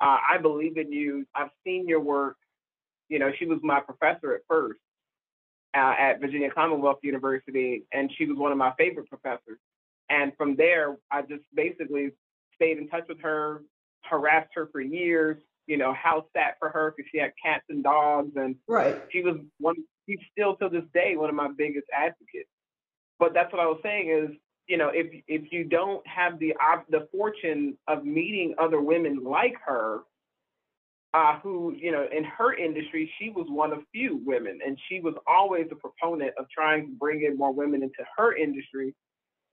uh, 0.00 0.18
I 0.30 0.38
believe 0.38 0.76
in 0.76 0.92
you. 0.92 1.26
I've 1.34 1.50
seen 1.64 1.88
your 1.88 2.00
work. 2.00 2.36
You 3.08 3.18
know, 3.18 3.32
she 3.38 3.46
was 3.46 3.58
my 3.62 3.80
professor 3.80 4.34
at 4.34 4.42
first 4.48 4.80
uh, 5.74 5.94
at 5.98 6.20
Virginia 6.20 6.50
Commonwealth 6.50 6.98
University, 7.02 7.84
and 7.92 8.10
she 8.16 8.26
was 8.26 8.38
one 8.38 8.52
of 8.52 8.58
my 8.58 8.72
favorite 8.78 9.08
professors. 9.08 9.58
And 10.08 10.32
from 10.36 10.56
there, 10.56 10.96
I 11.10 11.22
just 11.22 11.42
basically 11.54 12.10
stayed 12.54 12.78
in 12.78 12.88
touch 12.88 13.04
with 13.08 13.20
her, 13.20 13.62
harassed 14.02 14.50
her 14.54 14.68
for 14.70 14.80
years, 14.80 15.38
you 15.66 15.76
know, 15.76 15.92
house 15.94 16.24
sat 16.36 16.56
for 16.58 16.68
her 16.68 16.94
because 16.94 17.08
she 17.10 17.18
had 17.18 17.32
cats 17.42 17.64
and 17.70 17.82
dogs. 17.82 18.32
And 18.36 18.56
right. 18.68 19.02
she 19.10 19.22
was 19.22 19.36
one, 19.58 19.76
she's 20.08 20.18
still 20.30 20.56
to 20.56 20.68
this 20.68 20.84
day 20.92 21.16
one 21.16 21.30
of 21.30 21.34
my 21.34 21.48
biggest 21.56 21.86
advocates 21.92 22.50
but 23.18 23.32
that's 23.34 23.52
what 23.52 23.60
I 23.60 23.66
was 23.66 23.80
saying 23.82 24.10
is 24.10 24.36
you 24.66 24.78
know, 24.78 24.90
if 24.92 25.06
if 25.28 25.52
you 25.52 25.64
don't 25.64 26.06
have 26.06 26.38
the 26.38 26.54
the 26.88 27.06
fortune 27.12 27.76
of 27.86 28.04
meeting 28.04 28.54
other 28.58 28.80
women 28.80 29.22
like 29.22 29.54
her, 29.64 30.00
uh, 31.12 31.38
who 31.40 31.74
you 31.76 31.92
know, 31.92 32.06
in 32.16 32.24
her 32.24 32.54
industry, 32.54 33.10
she 33.18 33.30
was 33.30 33.46
one 33.48 33.72
of 33.72 33.80
few 33.92 34.20
women, 34.24 34.60
and 34.64 34.78
she 34.88 35.00
was 35.00 35.14
always 35.26 35.66
a 35.70 35.76
proponent 35.76 36.32
of 36.38 36.46
trying 36.50 36.86
to 36.86 36.92
bring 36.96 37.24
in 37.24 37.36
more 37.36 37.52
women 37.52 37.82
into 37.82 38.04
her 38.16 38.34
industry, 38.36 38.94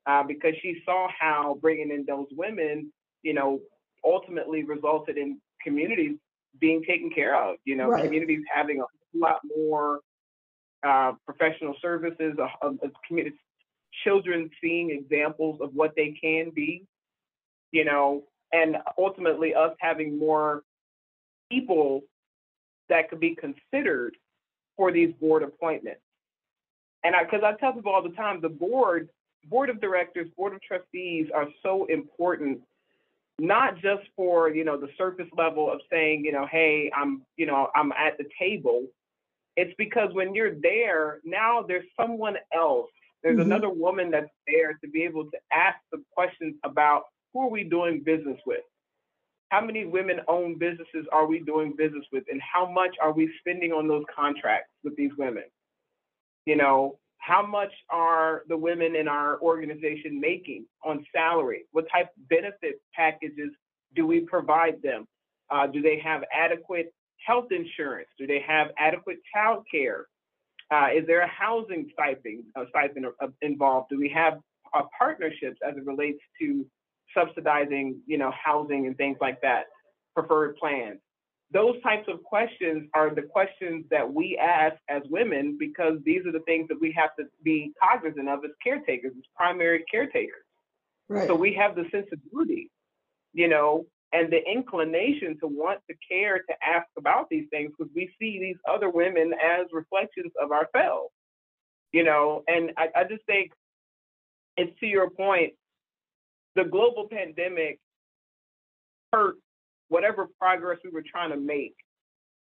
uh, 0.05 0.23
because 0.23 0.53
she 0.61 0.81
saw 0.85 1.07
how 1.19 1.57
bringing 1.61 1.91
in 1.91 2.05
those 2.07 2.27
women, 2.31 2.91
you 3.21 3.33
know, 3.33 3.59
ultimately 4.05 4.63
resulted 4.63 5.17
in 5.17 5.39
communities 5.61 6.17
being 6.59 6.81
taken 6.83 7.09
care 7.09 7.35
of. 7.35 7.57
You 7.65 7.75
know, 7.75 7.89
right. 7.89 8.05
communities 8.05 8.43
having 8.53 8.79
a 8.79 8.85
lot 9.17 9.41
more 9.57 9.99
uh, 10.87 11.11
professional 11.25 11.75
services, 11.81 12.33
a, 12.39 12.65
a, 12.65 12.69
a 12.69 12.91
community, 13.05 13.35
children 14.03 14.49
seeing 14.61 14.91
examples 14.91 15.59
of 15.61 15.73
what 15.73 15.93
they 15.95 16.17
can 16.21 16.51
be, 16.53 16.85
you 17.71 17.85
know, 17.85 18.23
and 18.53 18.77
ultimately 18.97 19.53
us 19.55 19.71
having 19.79 20.17
more 20.17 20.63
people 21.49 22.01
that 22.89 23.09
could 23.09 23.19
be 23.19 23.35
considered 23.35 24.15
for 24.75 24.91
these 24.91 25.13
board 25.19 25.43
appointments. 25.43 26.01
And 27.03 27.15
I, 27.15 27.23
because 27.23 27.41
I 27.43 27.53
tell 27.53 27.73
people 27.73 27.91
all 27.91 28.03
the 28.03 28.15
time, 28.15 28.41
the 28.41 28.49
board, 28.49 29.09
board 29.45 29.69
of 29.69 29.81
directors, 29.81 30.27
board 30.37 30.53
of 30.53 30.61
trustees 30.61 31.27
are 31.33 31.47
so 31.63 31.85
important, 31.85 32.59
not 33.39 33.75
just 33.75 34.03
for 34.15 34.49
you 34.49 34.63
know 34.63 34.77
the 34.79 34.89
surface 34.97 35.27
level 35.35 35.71
of 35.71 35.79
saying 35.91 36.23
you 36.23 36.31
know, 36.31 36.45
hey, 36.51 36.91
I'm 36.95 37.23
you 37.37 37.45
know 37.45 37.69
I'm 37.75 37.91
at 37.93 38.17
the 38.17 38.25
table. 38.39 38.85
It's 39.57 39.73
because 39.77 40.13
when 40.13 40.33
you're 40.33 40.55
there, 40.61 41.19
now 41.25 41.63
there's 41.67 41.85
someone 41.99 42.35
else 42.55 42.89
there's 43.23 43.37
mm-hmm. 43.37 43.51
another 43.51 43.69
woman 43.69 44.11
that's 44.11 44.31
there 44.47 44.73
to 44.83 44.89
be 44.89 45.03
able 45.03 45.25
to 45.25 45.37
ask 45.53 45.77
the 45.91 46.01
questions 46.13 46.55
about 46.63 47.03
who 47.33 47.41
are 47.41 47.49
we 47.49 47.63
doing 47.63 48.01
business 48.03 48.39
with? 48.45 48.61
How 49.49 49.61
many 49.61 49.85
women 49.85 50.21
owned 50.27 50.59
businesses 50.59 51.05
are 51.11 51.27
we 51.27 51.39
doing 51.39 51.73
business 51.77 52.05
with? 52.11 52.23
And 52.29 52.41
how 52.41 52.69
much 52.69 52.95
are 53.01 53.11
we 53.11 53.31
spending 53.39 53.71
on 53.71 53.87
those 53.87 54.05
contracts 54.15 54.71
with 54.83 54.95
these 54.95 55.11
women? 55.17 55.43
You 56.45 56.55
know, 56.55 56.97
how 57.17 57.45
much 57.45 57.71
are 57.89 58.43
the 58.47 58.57
women 58.57 58.95
in 58.95 59.07
our 59.07 59.39
organization 59.41 60.19
making 60.19 60.65
on 60.83 61.05
salary? 61.13 61.65
What 61.71 61.85
type 61.91 62.09
of 62.17 62.29
benefit 62.29 62.81
packages 62.95 63.51
do 63.95 64.07
we 64.07 64.21
provide 64.21 64.81
them? 64.81 65.05
Uh, 65.49 65.67
do 65.67 65.81
they 65.81 65.99
have 65.99 66.23
adequate 66.33 66.93
health 67.25 67.51
insurance? 67.51 68.07
Do 68.17 68.25
they 68.25 68.43
have 68.47 68.69
adequate 68.77 69.17
child 69.33 69.65
care? 69.69 70.07
Uh, 70.71 70.87
is 70.95 71.05
there 71.05 71.21
a 71.21 71.27
housing 71.27 71.89
stipend, 71.91 72.43
a 72.55 72.63
stipend 72.69 73.05
involved? 73.41 73.89
Do 73.89 73.99
we 73.99 74.09
have 74.09 74.39
uh, 74.73 74.83
partnerships 74.97 75.59
as 75.67 75.75
it 75.75 75.85
relates 75.85 76.19
to 76.39 76.65
subsidizing, 77.15 77.99
you 78.07 78.17
know, 78.17 78.31
housing 78.31 78.87
and 78.87 78.95
things 78.95 79.17
like 79.19 79.41
that, 79.41 79.65
preferred 80.15 80.55
plans? 80.55 80.99
Those 81.53 81.81
types 81.83 82.07
of 82.07 82.23
questions 82.23 82.87
are 82.93 83.13
the 83.13 83.23
questions 83.23 83.83
that 83.91 84.11
we 84.11 84.37
ask 84.37 84.77
as 84.87 85.01
women 85.09 85.57
because 85.59 85.97
these 86.05 86.25
are 86.25 86.31
the 86.31 86.39
things 86.47 86.69
that 86.69 86.79
we 86.79 86.93
have 86.93 87.13
to 87.19 87.25
be 87.43 87.73
cognizant 87.83 88.29
of 88.29 88.45
as 88.45 88.51
caretakers, 88.63 89.11
as 89.17 89.23
primary 89.35 89.83
caretakers. 89.91 90.45
Right. 91.09 91.27
So 91.27 91.35
we 91.35 91.53
have 91.55 91.75
the 91.75 91.83
sensibility, 91.91 92.71
you 93.33 93.49
know, 93.49 93.85
and 94.13 94.31
the 94.31 94.41
inclination 94.49 95.37
to 95.39 95.47
want 95.47 95.79
to 95.89 95.95
care 96.07 96.39
to 96.39 96.53
ask 96.65 96.87
about 96.97 97.29
these 97.29 97.47
things 97.49 97.71
because 97.77 97.91
we 97.95 98.09
see 98.19 98.39
these 98.39 98.57
other 98.69 98.89
women 98.89 99.33
as 99.33 99.67
reflections 99.71 100.31
of 100.41 100.51
ourselves 100.51 101.11
you 101.91 102.03
know? 102.03 102.43
And 102.47 102.71
I, 102.77 102.87
I 102.95 103.03
just 103.03 103.25
think 103.25 103.51
it's 104.57 104.77
to 104.79 104.85
your 104.85 105.09
point 105.09 105.53
the 106.55 106.65
global 106.65 107.07
pandemic 107.09 107.79
hurt 109.13 109.35
whatever 109.87 110.27
progress 110.39 110.79
we 110.83 110.89
were 110.89 111.03
trying 111.09 111.31
to 111.31 111.37
make 111.37 111.75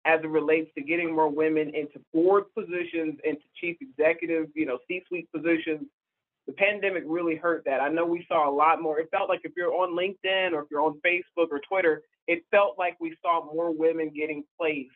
as 0.05 0.20
it 0.22 0.29
relates 0.29 0.68
to 0.77 0.83
getting 0.83 1.14
more 1.14 1.29
women 1.29 1.72
into 1.75 2.01
board 2.12 2.44
positions 2.59 3.18
into 3.25 3.42
chief 3.61 3.77
executive 3.81 4.46
you 4.55 4.66
know 4.66 4.79
c-suite 4.88 5.29
positions 5.33 5.83
the 6.46 6.52
pandemic 6.52 7.05
really 7.07 7.37
hurt 7.37 7.64
that. 7.66 7.81
I 7.81 7.88
know 7.88 8.05
we 8.05 8.26
saw 8.28 8.48
a 8.48 8.55
lot 8.55 8.83
more. 8.83 8.98
It 8.98 9.09
felt 9.11 9.28
like 9.28 9.40
if 9.44 9.52
you're 9.57 9.72
on 9.72 9.96
LinkedIn 9.96 10.52
or 10.52 10.62
if 10.62 10.66
you're 10.70 10.83
on 10.83 11.00
Facebook 11.07 11.48
or 11.50 11.61
Twitter, 11.68 12.02
it 12.26 12.44
felt 12.50 12.78
like 12.78 12.96
we 13.00 13.16
saw 13.22 13.44
more 13.44 13.72
women 13.72 14.11
getting 14.14 14.44
placed, 14.59 14.90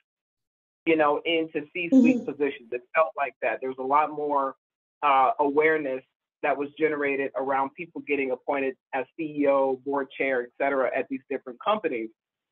you 0.86 0.96
know, 0.96 1.20
into 1.24 1.66
C-suite 1.72 2.16
mm-hmm. 2.16 2.24
positions. 2.24 2.68
It 2.72 2.82
felt 2.94 3.12
like 3.16 3.34
that. 3.42 3.58
There 3.60 3.68
was 3.68 3.78
a 3.78 3.86
lot 3.86 4.10
more 4.10 4.56
uh, 5.02 5.32
awareness 5.38 6.02
that 6.42 6.56
was 6.56 6.68
generated 6.78 7.30
around 7.36 7.70
people 7.76 8.02
getting 8.06 8.30
appointed 8.32 8.74
as 8.92 9.04
CEO, 9.18 9.82
board 9.84 10.08
chair, 10.16 10.42
et 10.42 10.50
cetera, 10.60 10.90
at 10.96 11.06
these 11.08 11.22
different 11.30 11.58
companies. 11.64 12.10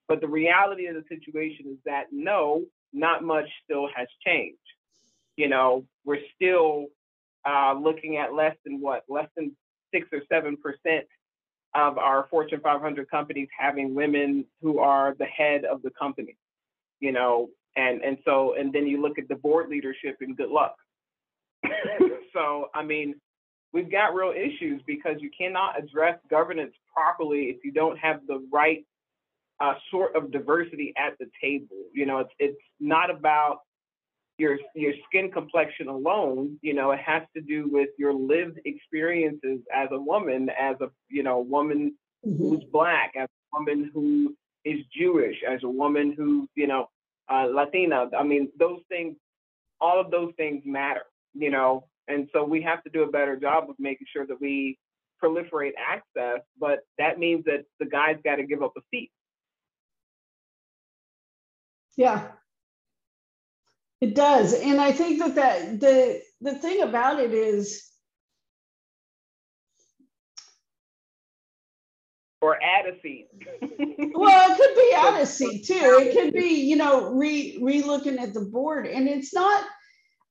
But 0.08 0.20
the 0.20 0.28
reality 0.28 0.86
of 0.86 0.94
the 0.94 1.04
situation 1.08 1.66
is 1.68 1.78
that 1.84 2.04
no, 2.12 2.64
not 2.92 3.22
much 3.24 3.46
still 3.64 3.88
has 3.94 4.08
changed. 4.24 4.58
You 5.36 5.48
know, 5.48 5.84
we're 6.04 6.20
still 6.34 6.86
uh, 7.46 7.74
looking 7.78 8.16
at 8.16 8.34
less 8.34 8.56
than 8.64 8.80
what, 8.80 9.04
less 9.08 9.28
than 9.36 9.54
six 9.92 10.08
or 10.12 10.20
seven 10.30 10.56
percent 10.56 11.06
of 11.74 11.98
our 11.98 12.26
Fortune 12.30 12.60
500 12.62 13.10
companies 13.10 13.48
having 13.58 13.94
women 13.94 14.44
who 14.62 14.78
are 14.78 15.14
the 15.18 15.24
head 15.24 15.64
of 15.64 15.82
the 15.82 15.90
company, 15.90 16.36
you 17.00 17.12
know, 17.12 17.48
and 17.76 18.02
and 18.02 18.18
so 18.24 18.54
and 18.58 18.72
then 18.72 18.86
you 18.86 19.02
look 19.02 19.18
at 19.18 19.28
the 19.28 19.34
board 19.34 19.68
leadership 19.68 20.16
and 20.20 20.36
good 20.36 20.50
luck. 20.50 20.76
so 22.32 22.70
I 22.74 22.84
mean, 22.84 23.16
we've 23.72 23.90
got 23.90 24.14
real 24.14 24.32
issues 24.32 24.80
because 24.86 25.16
you 25.18 25.30
cannot 25.36 25.78
address 25.78 26.18
governance 26.30 26.74
properly 26.94 27.44
if 27.44 27.64
you 27.64 27.72
don't 27.72 27.98
have 27.98 28.20
the 28.28 28.46
right 28.52 28.86
uh, 29.60 29.74
sort 29.90 30.14
of 30.16 30.30
diversity 30.30 30.92
at 30.96 31.18
the 31.18 31.26
table. 31.42 31.76
You 31.92 32.06
know, 32.06 32.20
it's 32.20 32.32
it's 32.38 32.60
not 32.78 33.10
about 33.10 33.60
your 34.38 34.58
your 34.74 34.92
skin 35.06 35.30
complexion 35.30 35.88
alone 35.88 36.58
you 36.60 36.74
know 36.74 36.90
it 36.90 36.98
has 36.98 37.22
to 37.34 37.40
do 37.40 37.68
with 37.70 37.88
your 37.98 38.12
lived 38.12 38.58
experiences 38.64 39.60
as 39.72 39.88
a 39.92 39.98
woman 39.98 40.48
as 40.60 40.76
a 40.80 40.88
you 41.08 41.22
know 41.22 41.40
woman 41.40 41.94
mm-hmm. 42.26 42.36
who's 42.36 42.64
black 42.72 43.12
as 43.16 43.28
a 43.28 43.58
woman 43.58 43.90
who 43.94 44.34
is 44.64 44.80
jewish 44.96 45.36
as 45.48 45.62
a 45.62 45.68
woman 45.68 46.14
who 46.16 46.48
you 46.54 46.66
know 46.66 46.88
uh, 47.32 47.46
latina. 47.46 48.06
I 48.18 48.22
mean 48.22 48.50
those 48.58 48.80
things 48.88 49.16
all 49.80 50.00
of 50.00 50.10
those 50.10 50.32
things 50.36 50.62
matter 50.66 51.02
you 51.36 51.50
know? 51.50 51.88
And 52.06 52.28
so 52.32 52.44
we 52.44 52.62
have 52.62 52.84
to 52.84 52.90
do 52.90 53.02
a 53.02 53.10
better 53.10 53.34
job 53.34 53.68
of 53.68 53.76
making 53.78 54.06
sure 54.12 54.26
that 54.26 54.40
we 54.40 54.78
proliferate 55.22 55.72
access 55.78 56.40
but 56.60 56.80
that 56.98 57.18
means 57.18 57.44
that 57.44 57.64
the 57.78 57.86
guys 57.86 58.16
got 58.24 58.36
to 58.36 58.44
give 58.44 58.62
up 58.62 58.72
a 58.76 58.80
seat. 58.90 59.10
Yeah 61.96 62.32
it 64.04 64.14
does. 64.14 64.52
And 64.52 64.80
I 64.80 64.92
think 64.92 65.18
that, 65.18 65.34
that 65.36 65.80
the 65.80 66.22
the 66.40 66.54
thing 66.54 66.82
about 66.82 67.20
it 67.20 67.32
is 67.32 67.90
or 72.42 72.62
add 72.62 72.84
a 72.86 73.00
seat. 73.00 73.28
well, 74.14 74.52
it 74.52 74.56
could 74.58 74.74
be 74.76 75.24
seat 75.26 75.66
too. 75.66 75.98
It 76.00 76.12
could 76.14 76.34
be, 76.34 76.68
you 76.68 76.76
know, 76.76 77.12
re 77.14 77.58
re 77.62 77.82
looking 77.82 78.18
at 78.18 78.34
the 78.34 78.42
board. 78.42 78.86
And 78.86 79.08
it's 79.08 79.32
not, 79.32 79.64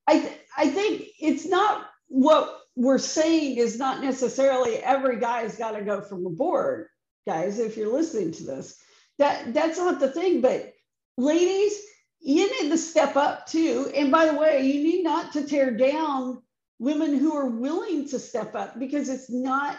I 0.08 0.20
th- 0.20 0.40
I 0.56 0.70
think 0.70 1.08
it's 1.20 1.48
not 1.48 1.88
what 2.08 2.60
we're 2.76 3.00
saying 3.00 3.58
is 3.58 3.80
not 3.80 4.04
necessarily 4.04 4.78
every 4.78 5.20
guy's 5.20 5.58
got 5.58 5.72
to 5.72 5.82
go 5.82 6.02
from 6.02 6.24
the 6.24 6.30
board, 6.30 6.88
guys, 7.28 7.60
if 7.60 7.78
you're 7.78 7.92
listening 7.92 8.32
to 8.34 8.44
this. 8.44 8.80
That 9.18 9.54
that's 9.54 9.80
not 9.80 10.00
the 10.00 10.12
thing. 10.12 10.42
But 10.42 10.74
ladies, 11.18 11.80
you 12.24 12.64
need 12.64 12.70
to 12.70 12.78
step 12.78 13.18
up 13.18 13.46
too. 13.46 13.92
And 13.94 14.10
by 14.10 14.26
the 14.26 14.38
way, 14.38 14.66
you 14.66 14.82
need 14.82 15.04
not 15.04 15.34
to 15.34 15.46
tear 15.46 15.72
down 15.72 16.42
women 16.80 17.18
who 17.18 17.36
are 17.36 17.48
willing 17.48 18.08
to 18.10 18.20
step 18.20 18.56
up 18.56 18.80
because 18.80 19.10
it's 19.10 19.30
not 19.30 19.78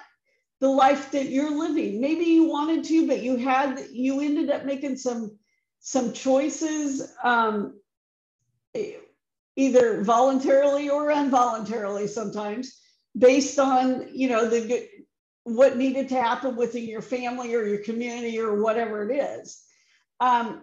the 0.60 0.68
life 0.68 1.10
that 1.12 1.30
you're 1.30 1.50
living. 1.50 2.02
Maybe 2.02 2.24
you 2.24 2.44
wanted 2.44 2.84
to, 2.84 3.06
but 3.06 3.22
you 3.22 3.36
had 3.36 3.86
you 3.90 4.20
ended 4.20 4.50
up 4.50 4.66
making 4.66 4.98
some 4.98 5.38
some 5.80 6.12
choices, 6.12 7.12
um, 7.22 7.80
either 9.56 10.02
voluntarily 10.02 10.88
or 10.90 11.10
involuntarily 11.10 12.06
sometimes, 12.06 12.78
based 13.16 13.58
on 13.58 14.08
you 14.12 14.28
know 14.28 14.48
the 14.48 14.86
what 15.44 15.78
needed 15.78 16.10
to 16.10 16.20
happen 16.20 16.56
within 16.56 16.84
your 16.84 17.02
family 17.02 17.54
or 17.54 17.64
your 17.64 17.82
community 17.84 18.38
or 18.38 18.62
whatever 18.62 19.10
it 19.10 19.14
is. 19.16 19.62
Um, 20.20 20.62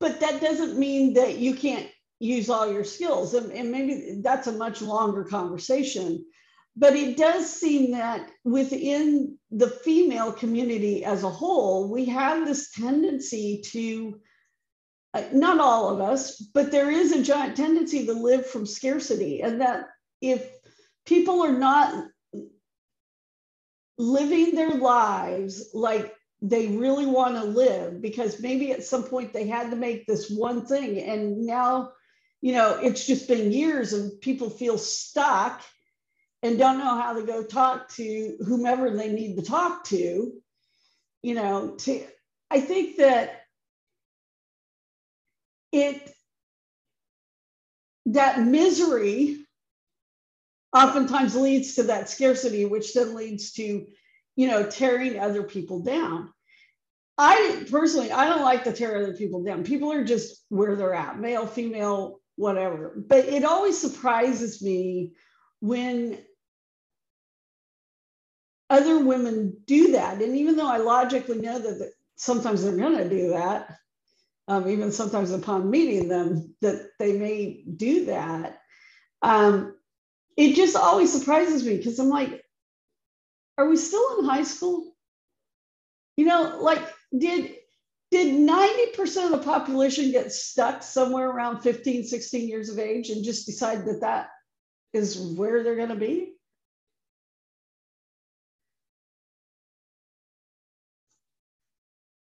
but 0.00 0.20
that 0.20 0.40
doesn't 0.40 0.78
mean 0.78 1.14
that 1.14 1.38
you 1.38 1.54
can't 1.54 1.88
use 2.18 2.48
all 2.48 2.70
your 2.72 2.84
skills. 2.84 3.34
And, 3.34 3.52
and 3.52 3.70
maybe 3.70 4.20
that's 4.22 4.46
a 4.46 4.52
much 4.52 4.82
longer 4.82 5.24
conversation. 5.24 6.24
But 6.76 6.94
it 6.94 7.16
does 7.16 7.50
seem 7.50 7.92
that 7.92 8.30
within 8.44 9.38
the 9.50 9.68
female 9.68 10.32
community 10.32 11.04
as 11.04 11.22
a 11.22 11.30
whole, 11.30 11.90
we 11.90 12.04
have 12.06 12.46
this 12.46 12.70
tendency 12.72 13.62
to, 13.66 14.20
uh, 15.14 15.24
not 15.32 15.58
all 15.58 15.88
of 15.88 16.00
us, 16.00 16.36
but 16.52 16.70
there 16.70 16.90
is 16.90 17.12
a 17.12 17.22
giant 17.22 17.56
tendency 17.56 18.04
to 18.04 18.12
live 18.12 18.46
from 18.46 18.66
scarcity. 18.66 19.40
And 19.40 19.62
that 19.62 19.86
if 20.20 20.46
people 21.06 21.40
are 21.42 21.58
not 21.58 22.08
living 23.98 24.54
their 24.54 24.72
lives 24.72 25.70
like 25.72 26.12
they 26.42 26.68
really 26.68 27.06
want 27.06 27.34
to 27.34 27.44
live 27.44 28.02
because 28.02 28.40
maybe 28.40 28.72
at 28.72 28.84
some 28.84 29.04
point 29.04 29.32
they 29.32 29.46
had 29.46 29.70
to 29.70 29.76
make 29.76 30.06
this 30.06 30.30
one 30.30 30.66
thing. 30.66 31.00
And 31.00 31.46
now 31.46 31.92
you 32.40 32.52
know 32.52 32.78
it's 32.80 33.06
just 33.06 33.28
been 33.28 33.52
years 33.52 33.92
and 33.92 34.20
people 34.20 34.50
feel 34.50 34.78
stuck 34.78 35.62
and 36.42 36.58
don't 36.58 36.78
know 36.78 36.94
how 36.94 37.14
to 37.14 37.22
go 37.22 37.42
talk 37.42 37.88
to 37.94 38.36
whomever 38.46 38.90
they 38.90 39.12
need 39.12 39.36
to 39.36 39.42
talk 39.42 39.84
to 39.84 40.32
you 41.22 41.34
know 41.34 41.74
to 41.78 42.04
i 42.50 42.60
think 42.60 42.98
that 42.98 43.42
it 45.72 46.12
that 48.06 48.40
misery 48.40 49.38
oftentimes 50.72 51.34
leads 51.34 51.74
to 51.74 51.84
that 51.84 52.08
scarcity 52.08 52.64
which 52.64 52.94
then 52.94 53.14
leads 53.14 53.52
to 53.52 53.86
you 54.36 54.46
know 54.48 54.68
tearing 54.68 55.18
other 55.18 55.42
people 55.42 55.82
down. 55.82 56.32
I 57.18 57.64
personally 57.70 58.12
i 58.12 58.26
don't 58.26 58.42
like 58.42 58.64
to 58.64 58.72
tear 58.72 58.96
other 58.96 59.14
people 59.14 59.42
down. 59.42 59.64
People 59.64 59.92
are 59.92 60.04
just 60.04 60.44
where 60.48 60.76
they're 60.76 60.94
at 60.94 61.18
male 61.18 61.46
female 61.46 62.20
whatever. 62.36 62.94
But 62.96 63.24
it 63.24 63.44
always 63.44 63.80
surprises 63.80 64.62
me 64.62 65.14
when 65.60 66.18
other 68.68 68.98
women 68.98 69.56
do 69.64 69.92
that. 69.92 70.20
And 70.20 70.36
even 70.36 70.56
though 70.56 70.68
i 70.68 70.76
logically 70.76 71.38
know 71.40 71.58
that 71.58 71.92
sometimes 72.16 72.62
they're 72.62 72.76
going 72.76 72.98
to 72.98 73.08
do 73.08 73.30
that 73.30 73.76
um, 74.48 74.68
even 74.68 74.92
sometimes 74.92 75.32
upon 75.32 75.70
meeting 75.70 76.08
them 76.08 76.54
that 76.60 76.88
they 76.98 77.18
may 77.18 77.64
do 77.76 78.06
that 78.06 78.58
um, 79.22 79.74
it 80.36 80.54
just 80.54 80.76
always 80.76 81.12
surprises 81.12 81.64
me 81.64 81.76
because 81.76 81.98
i'm 81.98 82.08
like 82.08 82.42
are 83.58 83.68
we 83.68 83.76
still 83.76 84.18
in 84.18 84.24
high 84.24 84.42
school? 84.42 84.94
You 86.16 86.26
know, 86.26 86.58
like 86.60 86.82
did 87.16 87.54
did 88.10 88.34
90% 88.34 89.24
of 89.24 89.30
the 89.32 89.38
population 89.38 90.12
get 90.12 90.32
stuck 90.32 90.82
somewhere 90.82 91.28
around 91.28 91.60
15, 91.60 92.04
16 92.04 92.48
years 92.48 92.68
of 92.68 92.78
age 92.78 93.10
and 93.10 93.24
just 93.24 93.46
decide 93.46 93.84
that 93.86 94.00
that 94.02 94.28
is 94.92 95.18
where 95.18 95.62
they're 95.62 95.76
going 95.76 95.88
to 95.88 95.96
be? 95.96 96.32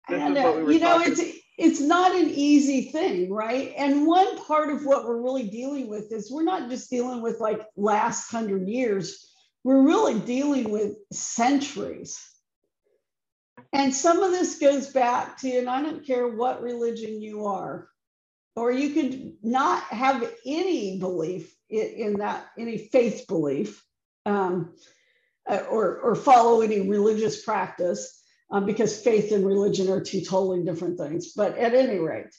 And, 0.10 0.38
uh, 0.38 0.64
we 0.66 0.76
you 0.76 0.80
know, 0.80 1.00
it's 1.00 1.22
it's 1.58 1.80
not 1.80 2.16
an 2.16 2.30
easy 2.30 2.90
thing, 2.90 3.32
right? 3.32 3.74
And 3.78 4.08
one 4.08 4.44
part 4.46 4.70
of 4.70 4.86
what 4.86 5.06
we're 5.06 5.22
really 5.22 5.50
dealing 5.50 5.88
with 5.88 6.12
is 6.12 6.32
we're 6.32 6.44
not 6.44 6.70
just 6.70 6.90
dealing 6.90 7.22
with 7.22 7.40
like 7.40 7.62
last 7.76 8.32
hundred 8.32 8.68
years 8.68 9.29
we're 9.64 9.82
really 9.82 10.20
dealing 10.20 10.70
with 10.70 10.96
centuries. 11.12 12.20
And 13.74 13.94
some 13.94 14.24
of 14.24 14.32
this 14.32 14.58
goes 14.58 14.88
back 14.88 15.38
to, 15.40 15.58
and 15.58 15.70
I 15.70 15.82
don't 15.82 16.06
care 16.06 16.28
what 16.28 16.62
religion 16.64 17.22
you 17.22 17.46
are, 17.46 17.88
or 18.56 18.72
you 18.72 18.94
could 18.94 19.34
not 19.44 19.84
have 19.84 20.32
any 20.46 21.00
belief 21.00 21.56
in, 21.70 21.88
in 21.88 22.14
that, 22.20 22.48
any 22.58 22.78
faith 22.78 23.26
belief, 23.28 23.84
um, 24.26 24.74
uh, 25.48 25.64
or, 25.70 26.00
or 26.00 26.16
follow 26.16 26.62
any 26.62 26.90
religious 26.90 27.44
practice, 27.44 28.24
um, 28.52 28.66
because 28.66 29.02
faith 29.02 29.32
and 29.32 29.46
religion 29.46 29.90
are 29.90 30.02
two 30.02 30.22
totally 30.22 30.64
different 30.64 30.98
things. 30.98 31.34
But 31.36 31.58
at 31.58 31.76
any 31.76 32.00
rate, 32.00 32.34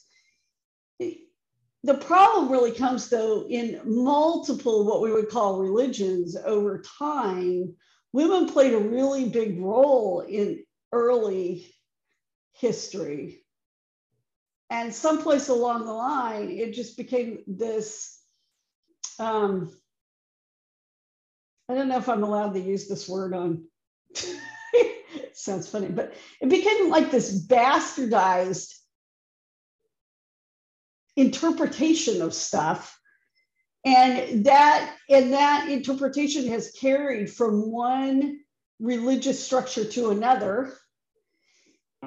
the 1.83 1.95
problem 1.95 2.51
really 2.51 2.73
comes 2.73 3.09
though 3.09 3.47
in 3.49 3.81
multiple 3.85 4.85
what 4.85 5.01
we 5.01 5.13
would 5.13 5.31
call 5.31 5.61
religions 5.61 6.37
over 6.37 6.83
time. 6.99 7.75
Women 8.13 8.49
played 8.49 8.75
a 8.75 8.79
really 8.79 9.29
big 9.29 9.61
role 9.61 10.21
in 10.21 10.65
early 10.93 11.73
history. 12.53 13.45
And 14.69 14.95
someplace 14.95 15.49
along 15.49 15.87
the 15.87 15.93
line 15.93 16.51
it 16.51 16.75
just 16.75 16.97
became 16.97 17.43
this 17.47 18.21
um, 19.19 19.71
i 21.69 21.75
don't 21.75 21.89
know 21.89 21.99
if 21.99 22.09
i'm 22.09 22.25
allowed 22.25 22.55
to 22.55 22.61
use 22.61 22.89
this 22.89 23.09
word 23.09 23.35
on 23.35 23.65
sounds 25.35 25.69
funny 25.69 25.89
but 25.89 26.15
it 26.41 26.49
became 26.49 26.89
like 26.89 27.11
this 27.11 27.47
bastardized 27.47 28.73
interpretation 31.17 32.23
of 32.23 32.35
stuff. 32.35 32.99
And 33.85 34.45
that 34.45 34.95
and 35.09 35.33
that 35.33 35.69
interpretation 35.71 36.49
has 36.49 36.73
carried 36.79 37.31
from 37.31 37.71
one 37.71 38.41
religious 38.79 39.45
structure 39.45 39.85
to 39.85 40.11
another. 40.11 40.75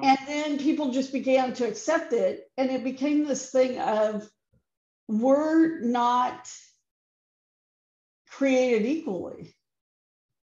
And 0.00 0.18
then 0.26 0.58
people 0.58 0.90
just 0.90 1.12
began 1.12 1.52
to 1.54 1.66
accept 1.66 2.12
it. 2.12 2.44
And 2.56 2.70
it 2.70 2.84
became 2.84 3.26
this 3.26 3.50
thing 3.50 3.78
of 3.80 4.28
we're 5.08 5.80
not 5.80 6.48
created 8.28 8.86
equally 8.86 9.54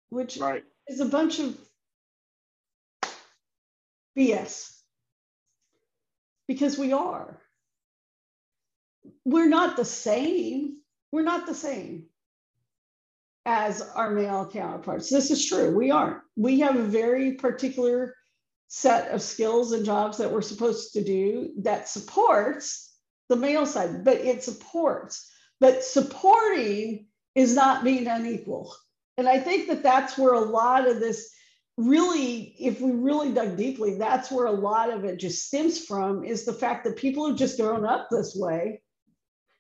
which 0.10 0.38
right. 0.38 0.64
is 0.88 1.00
a 1.00 1.06
bunch 1.06 1.40
of 1.40 1.58
bs 4.18 4.74
because 6.48 6.78
we 6.78 6.94
are 6.94 7.42
we're 9.28 9.50
not 9.50 9.76
the 9.76 9.84
same. 9.84 10.78
We're 11.12 11.24
not 11.24 11.46
the 11.46 11.54
same 11.54 12.06
as 13.46 13.82
our 13.82 14.12
male 14.12 14.50
counterparts. 14.50 15.10
This 15.10 15.32
is 15.32 15.46
true. 15.46 15.76
We 15.76 15.92
aren't. 15.92 16.22
We 16.38 16.62
have 16.62 16.78
a 16.78 16.84
very 16.84 17.34
particular 17.34 18.16
set 18.70 19.12
of 19.12 19.22
skills 19.22 19.74
and 19.74 19.86
jobs 19.86 20.18
that 20.18 20.32
we're 20.32 20.42
supposed 20.42 20.94
to 20.94 21.04
do 21.04 21.52
that 21.58 21.90
supports 21.90 22.96
the 23.28 23.36
male 23.36 23.66
side, 23.66 24.06
but 24.06 24.16
it 24.16 24.46
supports. 24.46 25.30
But 25.60 25.84
supporting 25.84 27.08
is 27.36 27.54
not 27.54 27.84
being 27.84 28.08
unequal. 28.08 28.74
And 29.18 29.28
I 29.28 29.40
think 29.42 29.68
that 29.68 29.84
that's 29.84 30.18
where 30.18 30.36
a 30.36 30.40
lot 30.40 30.88
of 30.88 31.02
this 31.02 31.34
really, 31.76 32.56
if 32.60 32.80
we 32.80 32.92
really 32.92 33.34
dug 33.34 33.58
deeply, 33.58 33.98
that's 33.98 34.32
where 34.32 34.46
a 34.46 34.52
lot 34.52 34.90
of 34.90 35.04
it 35.04 35.20
just 35.20 35.48
stems 35.48 35.84
from 35.84 36.24
is 36.24 36.46
the 36.46 36.54
fact 36.54 36.86
that 36.86 36.96
people 36.96 37.28
have 37.28 37.38
just 37.38 37.60
grown 37.60 37.86
up 37.86 38.08
this 38.10 38.34
way 38.34 38.82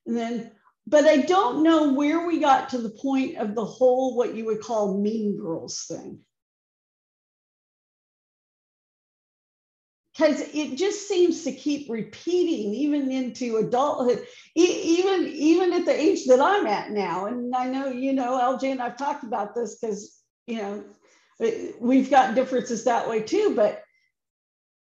and 0.07 0.15
then, 0.15 0.51
but 0.87 1.03
I 1.03 1.17
don't 1.17 1.63
know 1.63 1.93
where 1.93 2.25
we 2.25 2.39
got 2.39 2.69
to 2.69 2.77
the 2.77 2.89
point 2.89 3.37
of 3.37 3.53
the 3.53 3.65
whole 3.65 4.15
what 4.15 4.33
you 4.33 4.45
would 4.45 4.61
call 4.61 4.97
mean 4.97 5.37
girls 5.37 5.83
thing. 5.87 6.19
Because 10.13 10.39
it 10.39 10.77
just 10.77 11.07
seems 11.07 11.43
to 11.43 11.51
keep 11.51 11.91
repeating 11.91 12.73
even 12.73 13.11
into 13.11 13.57
adulthood, 13.57 14.25
even 14.55 15.27
even 15.27 15.73
at 15.73 15.85
the 15.85 15.93
age 15.93 16.25
that 16.25 16.39
I'm 16.39 16.65
at 16.65 16.89
now. 16.89 17.27
And 17.27 17.53
I 17.53 17.67
know 17.67 17.89
you 17.89 18.13
know 18.13 18.39
LJ 18.39 18.71
and 18.71 18.81
I've 18.81 18.97
talked 18.97 19.25
about 19.25 19.53
this 19.53 19.77
because 19.77 20.19
you 20.47 20.57
know 20.57 20.83
we've 21.79 22.09
got 22.09 22.33
differences 22.33 22.85
that 22.85 23.07
way 23.07 23.21
too, 23.21 23.53
but 23.55 23.83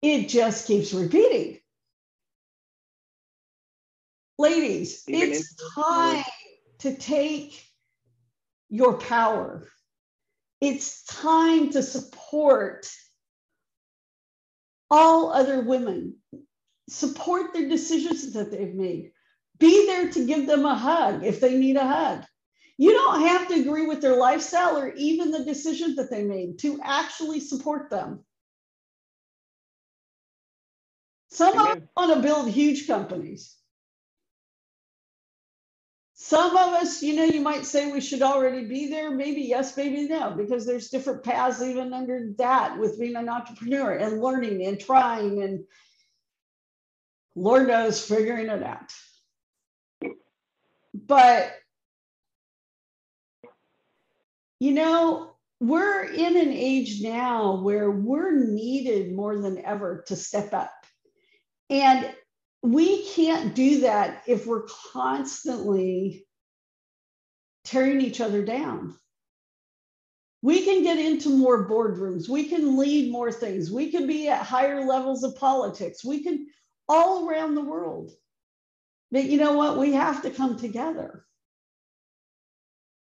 it 0.01 0.29
just 0.29 0.67
keeps 0.67 0.95
repeating 0.95 1.59
ladies, 4.39 5.05
Even 5.09 5.33
it's 5.33 5.55
time 5.75 6.25
to 6.79 6.95
take 6.97 7.65
your 8.69 8.99
power. 8.99 9.67
It's 10.61 11.05
time 11.05 11.71
to 11.71 11.83
support 11.83 12.89
all 14.91 15.33
other 15.33 15.63
women, 15.63 16.17
support 16.89 17.53
their 17.53 17.69
decisions 17.69 18.33
that 18.33 18.51
they've 18.51 18.75
made. 18.75 19.13
Be 19.59 19.87
there 19.87 20.11
to 20.13 20.27
give 20.27 20.47
them 20.47 20.65
a 20.65 20.75
hug 20.75 21.25
if 21.25 21.41
they 21.41 21.59
need 21.59 21.77
a 21.77 21.87
hug. 21.87 22.25
You 22.79 22.93
don't 22.93 23.23
have 23.23 23.49
to 23.49 23.61
agree 23.61 23.87
with 23.87 24.03
their 24.03 24.17
lifestyle 24.17 24.77
or 24.77 24.93
even 24.95 25.31
the 25.31 25.45
decisions 25.45 25.97
that 25.97 26.11
they 26.11 26.25
made 26.25 26.59
to 26.59 26.79
actually 26.83 27.41
support 27.41 27.89
them. 27.89 28.21
Some 31.31 31.59
Amen. 31.59 31.67
of 31.67 31.79
them 31.79 31.89
want 31.97 32.15
to 32.15 32.21
build 32.21 32.51
huge 32.51 32.87
companies. 32.87 33.57
Some 36.27 36.57
of 36.57 36.75
us, 36.75 37.05
you 37.05 37.15
know, 37.15 37.23
you 37.23 37.41
might 37.41 37.65
say 37.65 37.93
we 37.93 38.01
should 38.01 38.21
already 38.21 38.65
be 38.67 38.91
there. 38.91 39.13
Maybe 39.13 39.43
yes, 39.43 39.77
maybe 39.77 40.09
no, 40.09 40.33
because 40.33 40.67
there's 40.67 40.89
different 40.89 41.23
paths 41.23 41.63
even 41.63 41.93
under 41.93 42.33
that 42.39 42.77
with 42.81 42.99
being 42.99 43.15
an 43.15 43.29
entrepreneur 43.29 43.93
and 43.93 44.21
learning 44.21 44.67
and 44.67 44.81
trying 44.81 45.41
and 45.45 45.65
Lord 47.37 47.69
knows 47.69 48.05
figuring 48.05 48.49
it 48.49 48.61
out. 48.61 48.93
But, 50.93 51.55
you 54.59 54.73
know, 54.73 55.31
we're 55.61 56.03
in 56.07 56.37
an 56.37 56.53
age 56.53 57.03
now 57.03 57.61
where 57.63 57.89
we're 57.89 58.37
needed 58.37 59.15
more 59.15 59.39
than 59.39 59.65
ever 59.65 60.03
to 60.09 60.17
step 60.17 60.53
up. 60.53 60.73
And 61.71 62.13
we 62.73 63.05
can't 63.07 63.55
do 63.55 63.81
that 63.81 64.23
if 64.27 64.47
we're 64.47 64.67
constantly 64.93 66.27
tearing 67.65 68.01
each 68.01 68.21
other 68.21 68.45
down. 68.45 68.95
we 70.43 70.65
can 70.65 70.85
get 70.85 70.99
into 70.99 71.29
more 71.31 71.69
boardrooms. 71.69 72.29
We 72.29 72.45
can 72.45 72.79
lead 72.79 73.11
more 73.11 73.33
things. 73.33 73.69
We 73.71 73.91
can 73.91 74.07
be 74.07 74.29
at 74.29 74.47
higher 74.47 74.85
levels 74.85 75.25
of 75.25 75.37
politics. 75.37 76.05
We 76.05 76.23
can 76.23 76.47
all 76.89 77.29
around 77.29 77.57
the 77.57 77.65
world. 77.65 78.13
But 79.11 79.25
you 79.25 79.39
know 79.39 79.55
what? 79.55 79.77
We 79.77 79.95
have 79.95 80.23
to 80.23 80.31
come 80.31 80.57
together. 80.57 81.25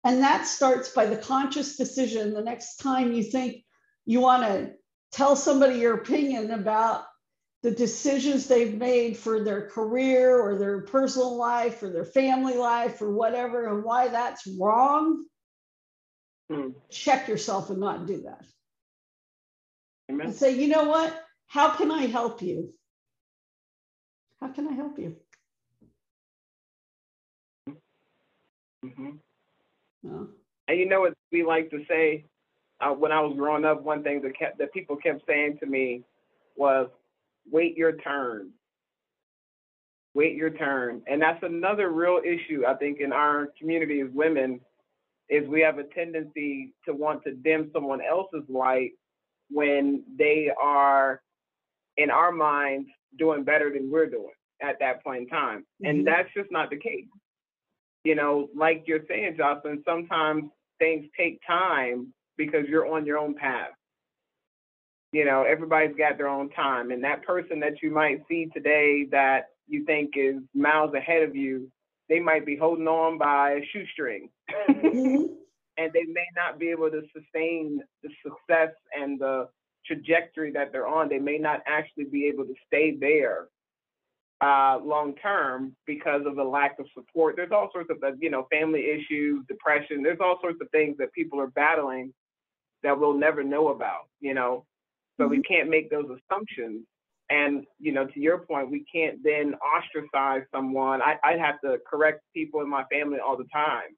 And 0.04 0.22
that 0.22 0.46
starts 0.46 0.90
by 0.90 1.06
the 1.06 1.16
conscious 1.16 1.76
decision 1.76 2.34
the 2.34 2.42
next 2.42 2.76
time 2.76 3.12
you 3.12 3.24
think 3.24 3.64
you 4.06 4.20
want 4.20 4.44
to 4.44 4.72
tell 5.10 5.34
somebody 5.34 5.80
your 5.80 5.94
opinion 5.94 6.52
about 6.52 7.04
the 7.64 7.70
decisions 7.70 8.46
they've 8.46 8.74
made 8.74 9.16
for 9.16 9.42
their 9.42 9.62
career 9.62 10.38
or 10.38 10.58
their 10.58 10.82
personal 10.82 11.34
life 11.34 11.82
or 11.82 11.88
their 11.88 12.04
family 12.04 12.58
life 12.58 13.00
or 13.00 13.10
whatever 13.10 13.68
and 13.68 13.82
why 13.82 14.06
that's 14.06 14.46
wrong 14.60 15.24
hmm. 16.52 16.68
check 16.90 17.26
yourself 17.26 17.70
and 17.70 17.80
not 17.80 18.06
do 18.06 18.20
that 18.20 18.44
Amen. 20.10 20.26
and 20.26 20.36
say 20.36 20.54
you 20.54 20.68
know 20.68 20.84
what 20.84 21.18
how 21.46 21.70
can 21.70 21.90
i 21.90 22.02
help 22.04 22.42
you 22.42 22.70
how 24.42 24.48
can 24.48 24.68
i 24.68 24.72
help 24.72 24.98
you 24.98 25.16
mm-hmm. 28.84 30.24
and 30.68 30.78
you 30.78 30.86
know 30.86 31.00
what 31.00 31.14
we 31.32 31.42
like 31.42 31.70
to 31.70 31.82
say 31.88 32.26
uh, 32.82 32.92
when 32.92 33.10
i 33.10 33.22
was 33.22 33.34
growing 33.38 33.64
up 33.64 33.82
one 33.82 34.02
thing 34.02 34.20
that 34.20 34.38
kept 34.38 34.58
that 34.58 34.70
people 34.74 34.96
kept 34.96 35.22
saying 35.26 35.56
to 35.58 35.64
me 35.64 36.02
was 36.56 36.90
wait 37.50 37.76
your 37.76 37.92
turn. 37.92 38.50
Wait 40.14 40.36
your 40.36 40.50
turn. 40.50 41.02
And 41.06 41.20
that's 41.20 41.42
another 41.42 41.90
real 41.90 42.20
issue, 42.24 42.64
I 42.66 42.74
think, 42.74 43.00
in 43.00 43.12
our 43.12 43.48
community 43.58 44.00
as 44.00 44.08
women, 44.12 44.60
is 45.28 45.48
we 45.48 45.60
have 45.62 45.78
a 45.78 45.84
tendency 45.84 46.72
to 46.86 46.94
want 46.94 47.24
to 47.24 47.32
dim 47.32 47.70
someone 47.72 48.00
else's 48.00 48.44
light 48.48 48.92
when 49.50 50.04
they 50.16 50.50
are, 50.60 51.20
in 51.96 52.10
our 52.10 52.32
minds, 52.32 52.88
doing 53.18 53.44
better 53.44 53.72
than 53.72 53.90
we're 53.90 54.08
doing 54.08 54.34
at 54.62 54.78
that 54.80 55.02
point 55.02 55.22
in 55.22 55.28
time. 55.28 55.60
Mm-hmm. 55.60 55.86
And 55.86 56.06
that's 56.06 56.28
just 56.36 56.50
not 56.50 56.70
the 56.70 56.78
case. 56.78 57.06
You 58.04 58.14
know, 58.14 58.48
like 58.54 58.84
you're 58.86 59.04
saying, 59.08 59.36
Jocelyn, 59.38 59.82
sometimes 59.86 60.44
things 60.78 61.06
take 61.16 61.40
time 61.46 62.12
because 62.36 62.66
you're 62.68 62.92
on 62.92 63.06
your 63.06 63.18
own 63.18 63.34
path 63.34 63.70
you 65.14 65.24
know, 65.24 65.44
everybody's 65.44 65.94
got 65.96 66.18
their 66.18 66.26
own 66.26 66.50
time. 66.50 66.90
And 66.90 67.04
that 67.04 67.22
person 67.22 67.60
that 67.60 67.80
you 67.80 67.92
might 67.92 68.24
see 68.28 68.48
today 68.52 69.06
that 69.12 69.50
you 69.68 69.84
think 69.84 70.14
is 70.16 70.42
miles 70.52 70.92
ahead 70.92 71.22
of 71.22 71.36
you, 71.36 71.70
they 72.08 72.18
might 72.18 72.44
be 72.44 72.56
holding 72.56 72.88
on 72.88 73.16
by 73.16 73.52
a 73.52 73.60
shoestring. 73.72 74.28
Mm-hmm. 74.68 75.22
and 75.78 75.92
they 75.92 76.02
may 76.08 76.26
not 76.34 76.58
be 76.58 76.68
able 76.70 76.90
to 76.90 77.02
sustain 77.16 77.80
the 78.02 78.08
success 78.24 78.74
and 78.92 79.20
the 79.20 79.48
trajectory 79.86 80.50
that 80.50 80.72
they're 80.72 80.88
on. 80.88 81.08
They 81.08 81.20
may 81.20 81.38
not 81.38 81.60
actually 81.64 82.06
be 82.06 82.26
able 82.26 82.44
to 82.46 82.54
stay 82.66 82.96
there 82.98 83.46
uh, 84.40 84.80
long 84.82 85.14
term 85.22 85.76
because 85.86 86.22
of 86.26 86.34
the 86.34 86.42
lack 86.42 86.80
of 86.80 86.86
support. 86.92 87.36
There's 87.36 87.52
all 87.52 87.70
sorts 87.72 87.90
of, 87.90 88.02
you 88.20 88.30
know, 88.30 88.48
family 88.50 88.86
issues, 88.86 89.44
depression. 89.46 90.02
There's 90.02 90.18
all 90.20 90.38
sorts 90.40 90.58
of 90.60 90.68
things 90.70 90.96
that 90.98 91.12
people 91.12 91.40
are 91.40 91.46
battling 91.46 92.12
that 92.82 92.98
we'll 92.98 93.16
never 93.16 93.44
know 93.44 93.68
about, 93.68 94.08
you 94.20 94.34
know. 94.34 94.66
So 95.18 95.26
we 95.26 95.38
mm-hmm. 95.38 95.52
can't 95.52 95.70
make 95.70 95.90
those 95.90 96.06
assumptions. 96.06 96.84
And, 97.30 97.64
you 97.78 97.92
know, 97.92 98.06
to 98.06 98.20
your 98.20 98.38
point, 98.38 98.70
we 98.70 98.84
can't 98.92 99.22
then 99.22 99.54
ostracize 99.54 100.42
someone. 100.54 101.00
I, 101.00 101.16
I 101.24 101.32
have 101.38 101.60
to 101.62 101.78
correct 101.88 102.22
people 102.34 102.60
in 102.60 102.68
my 102.68 102.84
family 102.92 103.18
all 103.18 103.36
the 103.36 103.48
time. 103.52 103.96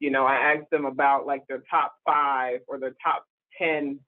You 0.00 0.10
know, 0.10 0.24
I 0.24 0.54
ask 0.54 0.68
them 0.70 0.84
about 0.84 1.26
like 1.26 1.46
their 1.48 1.62
top 1.70 1.94
five 2.06 2.60
or 2.66 2.78
their 2.78 2.94
top 3.02 3.24
10, 3.58 4.00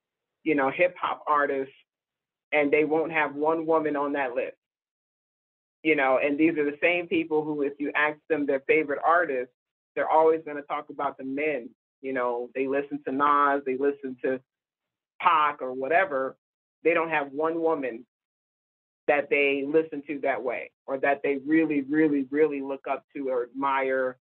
you 0.43 0.55
know, 0.55 0.71
hip 0.71 0.95
hop 0.99 1.23
artists, 1.29 1.75
and 2.53 2.73
they 2.73 2.85
won't 2.85 3.13
have 3.13 3.35
one 3.35 3.67
woman 3.67 3.97
on 3.97 4.15
that 4.15 4.35
list. 4.35 4.57
You 5.83 5.97
know, 5.97 6.19
and 6.23 6.39
these 6.39 6.57
are 6.57 6.65
the 6.65 6.79
same 6.83 7.07
people 7.07 7.45
who, 7.45 7.63
if 7.63 7.75
you 7.79 7.93
ask 7.95 8.17
them 8.31 8.47
their 8.47 8.61
favorite 8.67 9.01
artists, 9.07 9.53
they're 9.95 10.09
always 10.09 10.41
going 10.45 10.57
to 10.57 10.63
talk 10.63 10.87
about 10.91 11.19
the 11.19 11.25
men. 11.25 11.69
You 12.01 12.15
know, 12.15 12.49
they 12.55 12.67
listen 12.67 13.01
to 13.07 13.13
Nas, 13.13 13.63
they 13.67 13.77
listen 13.77 14.17
to 14.25 14.41
Pac 15.21 15.61
or 15.61 15.73
whatever, 15.73 16.37
they 16.85 16.95
don't 16.95 17.11
have 17.11 17.33
one 17.33 17.61
woman 17.61 18.05
that 19.07 19.29
they 19.29 19.65
listen 19.67 20.03
to 20.07 20.19
that 20.21 20.43
way 20.43 20.71
or 20.87 20.99
that 20.99 21.21
they 21.23 21.39
really, 21.47 21.83
really, 21.83 22.27
really 22.31 22.63
look 22.63 22.85
up 22.91 23.05
to 23.15 23.29
or 23.29 23.45
admire 23.45 24.17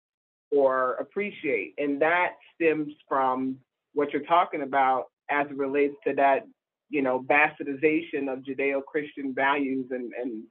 or 0.52 0.93
appreciate. 0.95 1.74
And 1.78 2.02
that 2.02 2.34
stems 2.56 2.93
from 3.08 3.58
what 3.93 4.12
you're 4.12 4.24
talking 4.24 4.62
about 4.62 5.06
as 5.30 5.47
it 5.47 5.58
relates 5.58 5.95
to 6.08 6.13
that, 6.15 6.45
you 6.89 7.02
know, 7.02 7.21
bastardization 7.21 8.32
of 8.32 8.39
Judeo-Christian 8.39 9.34
values 9.34 9.88
and, 9.91 10.12
and 10.19 10.43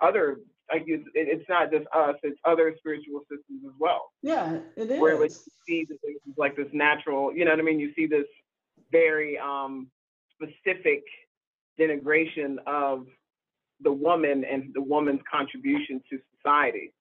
other 0.00 0.38
like 0.72 0.84
it's, 0.86 1.04
it's 1.14 1.48
not 1.48 1.72
just 1.72 1.84
us, 1.92 2.14
it's 2.22 2.38
other 2.44 2.72
spiritual 2.78 3.22
systems 3.22 3.62
as 3.66 3.72
well. 3.80 4.12
Yeah, 4.22 4.58
it 4.76 4.90
is. 4.90 5.00
Where 5.00 5.16
we 5.16 5.28
see 5.28 5.84
this 5.84 5.98
like 6.36 6.56
this 6.56 6.68
natural, 6.72 7.34
you 7.34 7.44
know 7.44 7.50
what 7.50 7.58
I 7.58 7.62
mean? 7.62 7.80
You 7.80 7.92
see 7.94 8.06
this 8.06 8.26
very 8.92 9.36
um 9.36 9.88
specific 10.34 11.02
denigration 11.80 12.56
of 12.66 13.06
the 13.80 13.92
woman 13.92 14.44
and 14.44 14.70
the 14.74 14.82
woman's 14.82 15.20
contribution 15.30 16.02
to 16.10 16.18
society. 16.36 16.92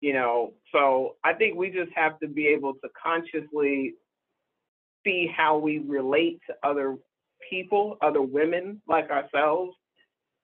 You 0.00 0.14
know, 0.14 0.54
so 0.72 1.16
I 1.24 1.32
think 1.32 1.56
we 1.56 1.70
just 1.70 1.92
have 1.94 2.18
to 2.20 2.28
be 2.28 2.48
able 2.48 2.74
to 2.74 2.88
consciously 3.00 3.94
see 5.04 5.32
how 5.34 5.58
we 5.58 5.78
relate 5.78 6.40
to 6.48 6.54
other 6.62 6.96
people, 7.48 7.98
other 8.02 8.22
women 8.22 8.82
like 8.88 9.10
ourselves. 9.10 9.72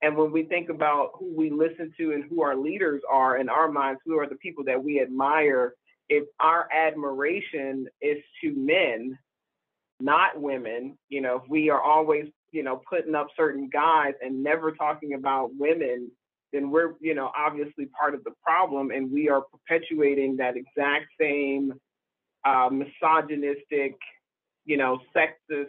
And 0.00 0.16
when 0.16 0.31
we 0.31 0.44
think 0.44 0.68
about 0.68 1.11
who 1.18 1.35
we 1.37 1.50
listen 1.50 1.92
to 1.98 2.12
and 2.12 2.24
who 2.31 2.42
our 2.42 2.57
leaders 2.57 3.02
are 3.11 3.38
in 3.38 3.48
our 3.48 3.70
minds, 3.70 4.00
who 4.04 4.16
are 4.18 4.28
the 4.28 4.37
people 4.37 4.62
that 4.64 4.83
we 4.83 5.00
admire, 5.00 5.74
if 6.09 6.24
our 6.38 6.68
admiration 6.72 7.87
is 8.00 8.18
to 8.42 8.54
men, 8.54 9.18
not 10.00 10.40
women, 10.40 10.96
you 11.09 11.20
know, 11.20 11.42
if 11.42 11.50
we 11.50 11.68
are 11.68 11.83
always 11.83 12.26
you 12.53 12.63
know, 12.63 12.81
putting 12.89 13.15
up 13.15 13.29
certain 13.37 13.69
guys 13.73 14.15
and 14.23 14.43
never 14.43 14.73
talking 14.73 15.15
about 15.15 15.51
women, 15.59 16.11
then 16.53 16.71
we're, 16.71 16.95
you 17.01 17.15
know, 17.15 17.31
obviously 17.37 17.87
part 17.87 18.15
of 18.15 18.25
the 18.25 18.33
problem 18.43 18.91
and 18.91 19.13
we 19.13 19.29
are 19.29 19.43
perpetuating 19.43 20.37
that 20.37 20.55
exact 20.57 21.07
same 21.21 21.75
uh, 22.45 22.71
misogynistic, 22.71 23.97
you 24.65 24.77
know, 24.77 24.99
sexist, 25.15 25.67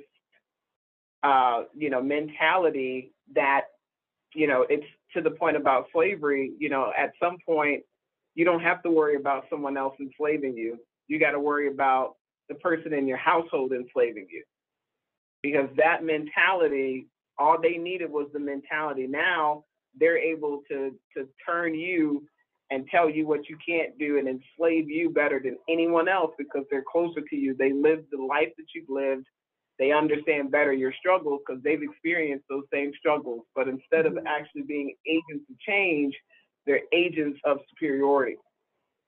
uh, 1.24 1.64
you 1.76 1.90
know, 1.90 2.02
mentality 2.02 3.12
that, 3.36 3.66
you 4.34 4.48
know, 4.48 4.66
it's 4.70 4.86
to 5.14 5.22
the 5.22 5.32
point 5.32 5.58
about 5.58 5.88
slavery, 5.92 6.54
you 6.60 6.70
know, 6.70 6.92
at 6.98 7.12
some 7.22 7.38
point, 7.46 7.84
you 8.36 8.46
don't 8.46 8.62
have 8.62 8.82
to 8.84 8.92
worry 8.92 9.16
about 9.16 9.46
someone 9.50 9.76
else 9.76 9.96
enslaving 10.00 10.56
you. 10.56 10.78
You 11.08 11.20
got 11.20 11.32
to 11.32 11.40
worry 11.40 11.68
about 11.68 12.14
the 12.48 12.56
person 12.56 12.94
in 12.94 13.08
your 13.08 13.18
household 13.18 13.74
enslaving 13.74 14.28
you 14.30 14.44
because 15.42 15.70
that 15.78 16.04
mentality, 16.04 17.08
all 17.38 17.58
they 17.62 17.78
needed 17.78 18.10
was 18.10 18.28
the 18.34 18.40
mentality. 18.40 19.08
Now 19.08 19.64
they're 20.00 20.18
able 20.18 20.62
to 20.70 20.92
to 21.16 21.28
turn 21.46 21.76
you 21.76 22.24
and 22.72 22.88
tell 22.88 23.10
you 23.10 23.26
what 23.26 23.50
you 23.50 23.58
can't 23.66 23.98
do 23.98 24.20
and 24.20 24.28
enslave 24.28 24.90
you 24.90 25.10
better 25.10 25.40
than 25.44 25.58
anyone 25.68 26.08
else 26.08 26.32
because 26.38 26.64
they're 26.70 26.84
closer 26.90 27.22
to 27.22 27.36
you. 27.36 27.56
They 27.56 27.74
live 27.74 28.04
the 28.12 28.22
life 28.22 28.50
that 28.58 28.68
you've 28.76 28.90
lived. 28.90 29.26
They 29.80 29.92
understand 29.92 30.52
better 30.52 30.74
your 30.74 30.94
struggles 31.00 31.42
because 31.46 31.64
they've 31.64 31.82
experienced 31.82 32.46
those 32.50 32.66
same 32.72 32.92
struggles. 33.00 33.42
But 33.56 33.70
instead 33.70 34.06
of 34.06 34.14
mm-hmm. 34.14 34.28
actually 34.28 34.64
being 34.64 34.94
agents 35.08 35.46
of 35.50 35.58
change, 35.60 36.14
they're 36.68 36.82
agents 36.94 37.40
of 37.46 37.58
superiority. 37.70 38.36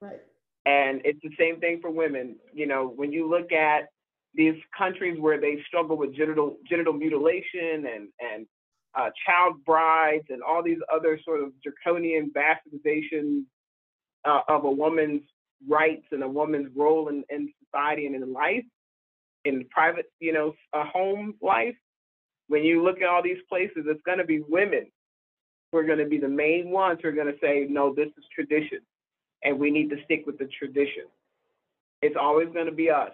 Right. 0.02 0.22
And 0.66 1.02
it's 1.04 1.20
the 1.22 1.36
same 1.38 1.60
thing 1.60 1.80
for 1.82 1.92
women. 1.92 2.38
You 2.54 2.68
know, 2.68 2.88
when 2.88 3.12
you 3.12 3.30
look 3.30 3.52
at 3.52 3.90
these 4.34 4.56
countries 4.78 5.20
where 5.20 5.40
they 5.40 5.58
struggle 5.68 5.98
with 5.98 6.16
genital 6.16 6.58
genital 6.70 6.94
mutilation 6.94 7.86
and 7.86 8.08
and 8.20 8.46
uh, 8.96 9.10
child 9.26 9.64
brides 9.66 10.26
and 10.30 10.42
all 10.42 10.62
these 10.64 10.80
other 10.94 11.20
sort 11.24 11.42
of 11.42 11.52
draconian 11.64 12.32
bastardizations 12.36 13.44
uh, 14.26 14.42
of 14.48 14.66
a 14.66 14.72
woman's 14.72 15.22
rights 15.68 16.06
and 16.12 16.24
a 16.24 16.28
woman's 16.28 16.70
role 16.76 17.08
in, 17.08 17.24
in 17.30 17.52
society 17.64 18.06
and 18.06 18.16
in 18.16 18.34
life, 18.34 18.66
in 19.46 19.66
private, 19.70 20.12
you 20.20 20.34
know, 20.34 20.54
a 20.74 20.84
home 20.84 21.36
life. 21.42 21.76
When 22.48 22.64
you 22.64 22.84
look 22.84 23.02
at 23.02 23.08
all 23.08 23.24
these 23.24 23.38
places, 23.48 23.86
it's 23.86 24.02
going 24.06 24.18
to 24.18 24.26
be 24.26 24.42
women 24.46 24.88
who 25.72 25.78
are 25.78 25.86
going 25.86 26.00
to 26.00 26.06
be 26.06 26.18
the 26.18 26.28
main 26.28 26.70
ones 26.70 27.00
who 27.02 27.08
are 27.08 27.14
going 27.14 27.32
to 27.32 27.40
say, 27.42 27.68
no, 27.70 27.96
this 27.96 28.10
is 28.18 28.26
tradition, 28.36 28.80
and 29.44 29.58
we 29.58 29.72
need 29.72 29.90
to 29.92 30.04
stick 30.04 30.24
with 30.26 30.38
the 30.38 30.50
tradition. 30.60 31.06
It's 32.02 32.18
always 32.20 32.50
going 32.54 32.66
to 32.66 32.74
be 32.74 32.90
us 32.90 33.14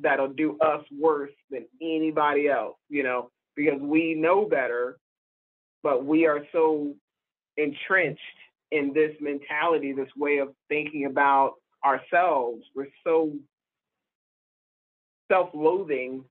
that'll 0.00 0.32
do 0.32 0.58
us 0.60 0.84
worse 0.96 1.32
than 1.50 1.66
anybody 1.82 2.48
else, 2.48 2.76
you 2.88 3.02
know, 3.02 3.30
because 3.56 3.80
we 3.80 4.14
know 4.14 4.44
better, 4.44 4.98
but 5.82 6.04
we 6.04 6.26
are 6.26 6.40
so 6.52 6.94
entrenched 7.56 8.20
in 8.70 8.92
this 8.92 9.12
mentality, 9.20 9.92
this 9.92 10.08
way 10.16 10.38
of 10.38 10.48
thinking 10.68 11.06
about 11.06 11.54
ourselves. 11.84 12.62
We're 12.74 12.88
so 13.04 13.32
self 15.30 15.50
loathing 15.54 16.24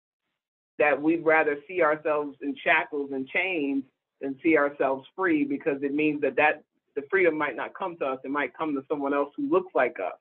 that 0.80 1.02
we'd 1.02 1.26
rather 1.26 1.58
see 1.68 1.82
ourselves 1.82 2.38
in 2.42 2.56
shackles 2.64 3.12
and 3.12 3.28
chains 3.28 3.84
than 4.22 4.38
see 4.44 4.58
ourselves 4.58 5.08
free 5.16 5.44
because 5.44 5.82
it 5.82 5.94
means 5.94 6.22
that 6.22 6.36
that 6.36 6.64
the 6.96 7.04
freedom 7.10 7.38
might 7.38 7.56
not 7.56 7.74
come 7.78 7.96
to 7.98 8.06
us 8.06 8.20
it 8.24 8.32
might 8.32 8.56
come 8.58 8.74
to 8.74 8.82
someone 8.90 9.14
else 9.14 9.32
who 9.38 9.50
looks 9.50 9.72
like 9.76 9.98
us 10.00 10.18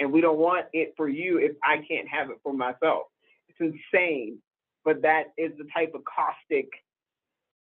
and 0.00 0.12
we 0.12 0.20
don't 0.20 0.38
want 0.38 0.66
it 0.72 0.94
for 0.96 1.08
you 1.08 1.38
if 1.38 1.52
i 1.64 1.76
can't 1.88 2.08
have 2.08 2.30
it 2.30 2.38
for 2.42 2.52
myself. 2.52 3.06
It's 3.48 3.58
insane 3.60 4.38
but 4.84 5.02
that 5.02 5.24
is 5.36 5.52
the 5.58 5.66
type 5.74 5.92
of 5.94 6.02
caustic 6.04 6.68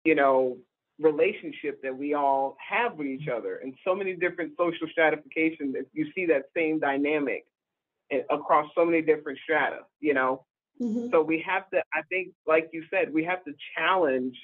you 0.04 0.14
know 0.14 0.56
relationship 0.98 1.82
that 1.82 1.96
we 1.96 2.14
all 2.14 2.56
have 2.60 2.96
with 2.96 3.08
each 3.08 3.26
other. 3.26 3.56
And 3.56 3.74
so 3.84 3.96
many 3.96 4.14
different 4.14 4.52
social 4.56 4.86
stratifications 4.92 5.74
If 5.74 5.86
you 5.92 6.06
see 6.14 6.26
that 6.26 6.44
same 6.56 6.78
dynamic 6.78 7.46
across 8.30 8.70
so 8.76 8.84
many 8.84 9.02
different 9.02 9.38
strata 9.42 9.80
you 10.00 10.14
know? 10.14 10.44
Mm-hmm. 10.82 11.06
so 11.12 11.22
we 11.22 11.42
have 11.46 11.70
to 11.70 11.82
i 11.92 12.02
think 12.08 12.30
like 12.48 12.70
you 12.72 12.82
said 12.90 13.14
we 13.14 13.22
have 13.22 13.44
to 13.44 13.52
challenge 13.76 14.36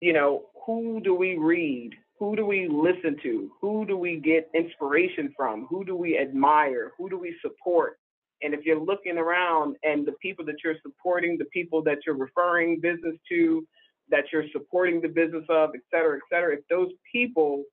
you 0.00 0.12
know 0.12 0.46
who 0.66 1.00
do 1.00 1.14
we 1.14 1.36
read 1.36 1.94
who 2.22 2.36
do 2.36 2.46
we 2.46 2.68
listen 2.68 3.16
to 3.22 3.50
who 3.60 3.84
do 3.84 3.96
we 3.96 4.16
get 4.16 4.48
inspiration 4.54 5.32
from 5.36 5.66
who 5.68 5.84
do 5.84 5.96
we 5.96 6.18
admire 6.18 6.92
who 6.96 7.08
do 7.10 7.18
we 7.18 7.34
support 7.42 7.98
and 8.42 8.54
if 8.54 8.64
you're 8.64 8.80
looking 8.80 9.18
around 9.18 9.76
and 9.82 10.06
the 10.06 10.12
people 10.22 10.44
that 10.44 10.56
you're 10.62 10.76
supporting 10.82 11.36
the 11.36 11.44
people 11.46 11.82
that 11.82 11.98
you're 12.06 12.16
referring 12.16 12.80
business 12.80 13.16
to 13.28 13.66
that 14.12 14.24
you're 14.32 14.44
supporting 14.52 15.00
the 15.00 15.08
business 15.08 15.44
of, 15.48 15.70
et 15.74 15.80
cetera, 15.90 16.16
et 16.16 16.22
cetera, 16.30 16.54
if 16.54 16.60
those 16.68 16.90
people 17.10 17.64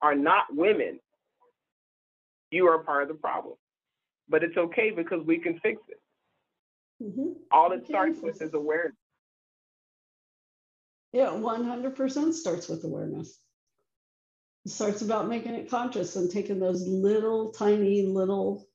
are 0.00 0.14
not 0.14 0.44
women, 0.50 0.98
you 2.50 2.66
are 2.66 2.78
part 2.78 3.02
of 3.02 3.08
the 3.08 3.14
problem. 3.14 3.54
But 4.28 4.44
it's 4.44 4.56
okay 4.56 4.90
because 4.90 5.26
we 5.26 5.38
can 5.38 5.58
fix 5.58 5.82
it. 5.88 6.00
Mm-hmm. 7.02 7.32
All 7.50 7.72
it 7.72 7.86
starts 7.86 8.20
with 8.22 8.40
is 8.40 8.54
awareness. 8.54 8.96
Yeah, 11.12 11.30
100% 11.30 12.32
starts 12.32 12.68
with 12.68 12.84
awareness. 12.84 13.40
Starts 14.66 15.02
about 15.02 15.28
making 15.28 15.54
it 15.54 15.70
conscious 15.70 16.16
and 16.16 16.30
taking 16.30 16.60
those 16.60 16.86
little 16.86 17.52
tiny 17.52 18.06
little 18.06 18.68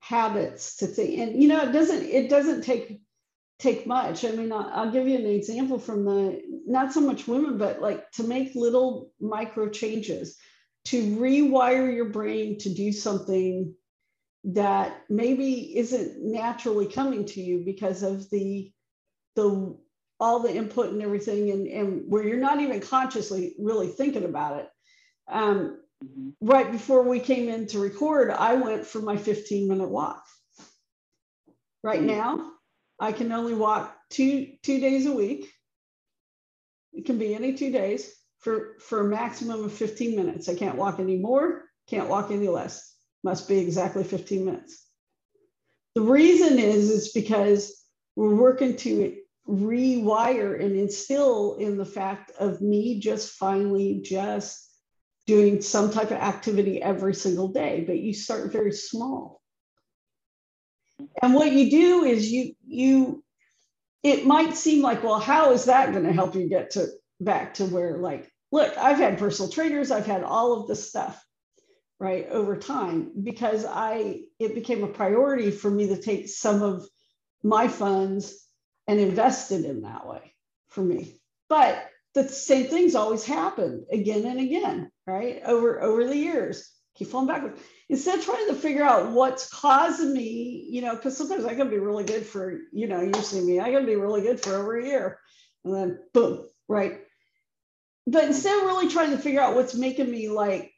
habits 0.00 0.76
to 0.76 0.86
think. 0.86 1.18
And 1.18 1.42
you 1.42 1.48
know, 1.48 1.62
it 1.62 1.72
doesn't 1.72 2.02
it 2.04 2.28
doesn't 2.28 2.62
take 2.62 3.00
take 3.58 3.86
much. 3.86 4.24
I 4.24 4.30
mean, 4.30 4.52
I'll, 4.52 4.70
I'll, 4.72 4.90
give 4.90 5.08
you 5.08 5.16
an 5.16 5.26
example 5.26 5.78
from 5.78 6.04
the 6.04 6.40
not 6.66 6.92
so 6.92 7.00
much 7.00 7.26
women, 7.26 7.58
but 7.58 7.80
like 7.80 8.10
to 8.12 8.24
make 8.24 8.54
little 8.54 9.12
micro 9.20 9.68
changes, 9.68 10.36
to 10.86 11.16
rewire 11.16 11.94
your 11.94 12.10
brain 12.10 12.58
to 12.60 12.72
do 12.72 12.92
something 12.92 13.74
that 14.44 15.02
maybe 15.08 15.76
isn't 15.76 16.22
naturally 16.22 16.86
coming 16.86 17.24
to 17.24 17.40
you 17.40 17.62
because 17.64 18.02
of 18.02 18.30
the 18.30 18.72
the 19.34 19.76
all 20.20 20.40
the 20.40 20.54
input 20.54 20.90
and 20.90 21.02
everything 21.02 21.50
and, 21.50 21.66
and 21.68 22.02
where 22.08 22.24
you're 22.24 22.38
not 22.38 22.60
even 22.60 22.80
consciously 22.80 23.54
really 23.58 23.88
thinking 23.88 24.24
about 24.24 24.58
it. 24.58 24.68
Um, 25.28 25.78
mm-hmm. 26.04 26.30
Right 26.40 26.70
before 26.70 27.02
we 27.02 27.20
came 27.20 27.48
in 27.48 27.66
to 27.68 27.78
record, 27.78 28.30
I 28.30 28.54
went 28.54 28.86
for 28.86 29.00
my 29.00 29.16
15 29.16 29.68
minute 29.68 29.88
walk. 29.88 30.22
Right 31.82 32.00
mm-hmm. 32.00 32.08
now, 32.08 32.50
I 32.98 33.12
can 33.12 33.30
only 33.32 33.54
walk 33.54 33.94
two 34.10 34.52
two 34.62 34.80
days 34.80 35.06
a 35.06 35.12
week. 35.12 35.50
It 36.92 37.06
can 37.06 37.18
be 37.18 37.34
any 37.34 37.54
two 37.54 37.70
days 37.70 38.12
for 38.40 38.76
for 38.80 39.00
a 39.00 39.08
maximum 39.08 39.64
of 39.64 39.72
15 39.72 40.16
minutes. 40.16 40.48
I 40.48 40.54
can't 40.54 40.76
walk 40.76 40.98
any 40.98 41.16
more, 41.16 41.64
can't 41.88 42.08
walk 42.08 42.30
any 42.30 42.48
less. 42.48 42.94
Must 43.24 43.48
be 43.48 43.58
exactly 43.58 44.04
15 44.04 44.44
minutes. 44.44 44.84
The 45.94 46.02
reason 46.02 46.58
is 46.58 46.90
is 46.90 47.12
because 47.12 47.74
we're 48.16 48.34
working 48.34 48.76
to 48.76 49.16
rewire 49.48 50.62
and 50.62 50.76
instill 50.76 51.56
in 51.56 51.78
the 51.78 51.86
fact 51.86 52.32
of 52.38 52.60
me 52.60 53.00
just 53.00 53.32
finally 53.32 54.00
just 54.04 54.67
doing 55.28 55.62
some 55.62 55.92
type 55.92 56.10
of 56.10 56.16
activity 56.16 56.82
every 56.82 57.14
single 57.14 57.48
day, 57.48 57.84
but 57.86 57.98
you 57.98 58.12
start 58.12 58.50
very 58.50 58.72
small. 58.72 59.40
And 61.22 61.34
what 61.34 61.52
you 61.52 61.70
do 61.70 62.04
is 62.04 62.32
you 62.32 62.54
you 62.66 63.22
it 64.02 64.26
might 64.26 64.56
seem 64.56 64.82
like 64.82 65.04
well 65.04 65.20
how 65.20 65.52
is 65.52 65.66
that 65.66 65.92
going 65.92 66.04
to 66.04 66.12
help 66.12 66.34
you 66.34 66.48
get 66.48 66.70
to 66.70 66.88
back 67.20 67.54
to 67.54 67.64
where 67.66 67.98
like 67.98 68.28
look 68.50 68.76
i've 68.78 68.96
had 68.96 69.18
personal 69.18 69.50
trainers 69.50 69.92
i've 69.92 70.06
had 70.06 70.24
all 70.24 70.52
of 70.54 70.66
this 70.66 70.88
stuff 70.88 71.24
right 72.00 72.26
over 72.30 72.56
time 72.56 73.12
because 73.22 73.64
i 73.64 74.20
it 74.40 74.54
became 74.54 74.82
a 74.82 74.88
priority 74.88 75.52
for 75.52 75.70
me 75.70 75.88
to 75.88 76.00
take 76.00 76.28
some 76.28 76.62
of 76.62 76.84
my 77.44 77.68
funds 77.68 78.48
and 78.88 78.98
invest 78.98 79.52
it 79.52 79.64
in 79.64 79.82
that 79.82 80.06
way 80.06 80.34
for 80.68 80.82
me. 80.82 81.20
But 81.48 81.86
the 82.14 82.28
same 82.28 82.66
things 82.66 82.94
always 82.94 83.24
happen 83.24 83.86
again 83.92 84.24
and 84.24 84.40
again 84.40 84.90
right 85.08 85.40
over 85.44 85.82
over 85.82 86.06
the 86.06 86.16
years 86.16 86.70
keep 86.98 87.08
falling 87.08 87.28
backwards 87.28 87.60
instead 87.88 88.18
of 88.18 88.24
trying 88.24 88.48
to 88.48 88.54
figure 88.54 88.84
out 88.84 89.12
what's 89.12 89.48
causing 89.48 90.12
me, 90.12 90.66
you 90.68 90.82
know, 90.82 90.94
because 90.94 91.16
sometimes 91.16 91.44
I 91.44 91.54
can 91.54 91.70
be 91.70 91.78
really 91.78 92.04
good 92.04 92.26
for, 92.26 92.60
you 92.72 92.86
know, 92.86 93.00
you 93.00 93.14
see 93.14 93.40
me, 93.40 93.60
I 93.60 93.70
can 93.70 93.86
be 93.86 93.96
really 93.96 94.20
good 94.20 94.40
for 94.40 94.56
over 94.56 94.78
a 94.78 94.84
year. 94.84 95.18
And 95.64 95.74
then 95.74 95.98
boom, 96.12 96.46
right. 96.68 97.00
But 98.06 98.24
instead 98.24 98.58
of 98.58 98.66
really 98.66 98.88
trying 98.88 99.10
to 99.12 99.18
figure 99.18 99.40
out 99.40 99.54
what's 99.54 99.74
making 99.74 100.10
me 100.10 100.28
like 100.28 100.72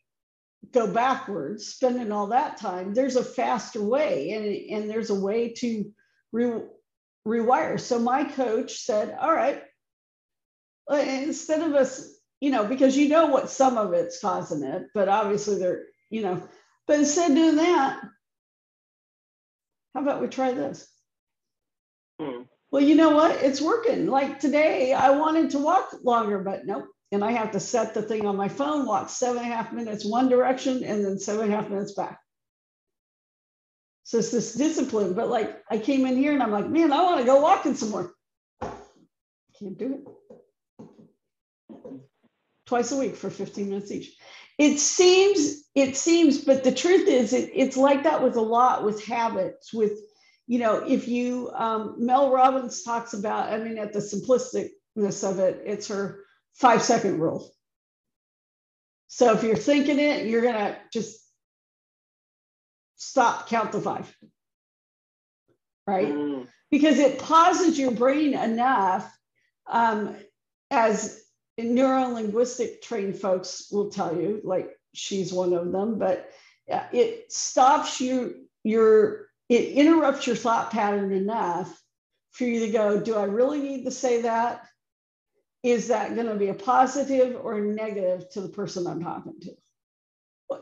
go 0.73 0.93
backwards, 0.93 1.67
spending 1.67 2.13
all 2.13 2.29
that 2.29 2.59
time, 2.59 2.95
there's 2.95 3.17
a 3.17 3.25
faster 3.25 3.83
way 3.83 4.31
and, 4.33 4.81
and 4.83 4.91
there's 4.91 5.11
a 5.11 5.21
way 5.21 5.53
to 5.55 5.91
re, 6.33 6.63
rewire. 7.27 7.81
So 7.81 7.99
my 7.99 8.25
coach 8.25 8.77
said, 8.77 9.17
all 9.21 9.35
right, 9.35 9.63
uh, 10.91 10.97
instead 10.97 11.63
of 11.63 11.75
us, 11.75 12.20
you 12.41 12.51
know, 12.51 12.65
because 12.65 12.97
you 12.97 13.09
know 13.09 13.27
what 13.27 13.51
some 13.51 13.77
of 13.77 13.93
it's 13.93 14.21
causing 14.21 14.63
it, 14.65 14.87
but 14.95 15.09
obviously 15.09 15.59
they're, 15.59 15.85
you 16.09 16.23
know, 16.23 16.43
but 16.87 16.99
instead 16.99 17.31
of 17.31 17.37
doing 17.37 17.57
that, 17.57 18.01
how 19.95 20.03
about 20.03 20.21
we 20.21 20.29
try 20.29 20.53
this? 20.53 20.89
Hmm. 22.21 22.43
Well, 22.71 22.83
you 22.83 22.95
know 22.95 23.11
what? 23.11 23.43
It's 23.43 23.61
working. 23.61 24.07
Like 24.07 24.41
today, 24.41 24.93
I 24.93 25.11
wanted 25.11 25.51
to 25.51 25.59
walk 25.59 25.91
longer, 26.03 26.39
but 26.39 26.67
nope. 26.67 26.87
And 27.13 27.25
I 27.25 27.33
have 27.33 27.53
to 27.53 27.61
set 27.61 27.93
the 27.93 28.03
thing 28.03 28.25
on 28.25 28.37
my 28.37 28.49
phone, 28.49 28.87
walk 28.87 29.09
seven 29.09 29.43
and 29.43 29.53
a 29.53 29.55
half 29.55 29.73
minutes 29.73 30.05
one 30.05 30.29
direction, 30.29 30.85
and 30.85 31.05
then 31.05 31.19
seven 31.19 31.47
and 31.47 31.53
a 31.53 31.57
half 31.57 31.69
minutes 31.69 31.93
back. 31.93 32.21
So 34.05 34.19
it's 34.19 34.31
this 34.31 34.55
discipline. 34.55 35.15
But 35.15 35.29
like 35.29 35.63
I 35.69 35.79
came 35.79 36.07
in 36.07 36.17
here 36.17 36.33
and 36.33 36.43
I'm 36.43 36.53
like, 36.53 36.69
man, 36.69 36.93
I 36.93 37.03
want 37.03 37.21
to 37.21 37.27
go 37.27 37.41
walking 37.41 37.75
some 37.75 37.91
more. 37.91 38.15
Can't 39.59 39.77
do 39.77 39.95
it. 39.95 40.40
Twice 42.71 42.93
a 42.93 42.97
week 42.97 43.17
for 43.17 43.31
15 43.31 43.69
minutes 43.69 43.91
each. 43.91 44.17
It 44.57 44.79
seems 44.79 45.65
it 45.75 45.97
seems 45.97 46.39
but 46.45 46.63
the 46.63 46.71
truth 46.71 47.09
is 47.09 47.33
it, 47.33 47.51
it's 47.53 47.77
like 47.77 48.05
that 48.05 48.23
with 48.23 48.37
a 48.37 48.41
lot 48.41 48.85
with 48.85 49.05
habits 49.05 49.73
with 49.73 49.99
you 50.47 50.61
know 50.61 50.85
if 50.87 51.09
you 51.09 51.51
um, 51.53 51.97
mel 51.99 52.31
robbins 52.31 52.85
talks 52.85 53.13
about 53.13 53.53
i 53.53 53.59
mean 53.59 53.77
at 53.77 53.93
the 53.93 53.99
simplisticness 53.99 55.29
of 55.29 55.41
it 55.41 55.63
it's 55.67 55.89
her 55.89 56.21
five 56.55 56.81
second 56.81 57.19
rule. 57.19 57.51
So 59.09 59.35
if 59.35 59.43
you're 59.43 59.57
thinking 59.57 59.99
it 59.99 60.27
you're 60.27 60.43
gonna 60.43 60.79
just 60.93 61.19
stop 62.95 63.49
count 63.49 63.73
the 63.73 63.81
five. 63.81 64.17
Right? 65.89 66.07
Mm. 66.07 66.47
because 66.71 67.01
it 67.01 67.19
pauses 67.19 67.77
your 67.77 67.91
brain 67.91 68.35
enough 68.35 69.13
um, 69.67 70.15
as 70.71 71.21
neurolinguistic 71.65 72.83
trained 72.83 73.17
folks 73.17 73.69
will 73.71 73.91
tell 73.91 74.17
you, 74.17 74.41
like 74.45 74.77
she's 74.95 75.33
one 75.33 75.53
of 75.53 75.73
them, 75.73 75.99
but 75.99 76.31
it 76.67 77.33
stops 77.33 78.01
you, 78.01 78.47
your, 78.65 79.29
it 79.49 79.73
interrupts 79.73 80.27
your 80.27 80.37
thought 80.37 80.71
pattern 80.71 81.13
enough 81.13 81.77
for 82.33 82.45
you 82.45 82.61
to 82.67 82.73
go, 82.73 83.01
do 83.01 83.17
I 83.17 83.25
really 83.25 83.61
need 83.61 83.85
to 83.85 83.91
say 83.91 84.23
that? 84.23 84.67
Is 85.63 85.89
that 85.89 86.15
going 86.15 86.29
to 86.29 86.37
be 86.37 86.49
a 86.49 86.55
positive 86.55 87.37
or 87.43 87.59
a 87.59 87.61
negative 87.61 88.31
to 88.31 88.41
the 88.41 88.49
person 88.49 88.87
I'm 88.87 89.03
talking 89.03 89.41
to? 89.41 89.51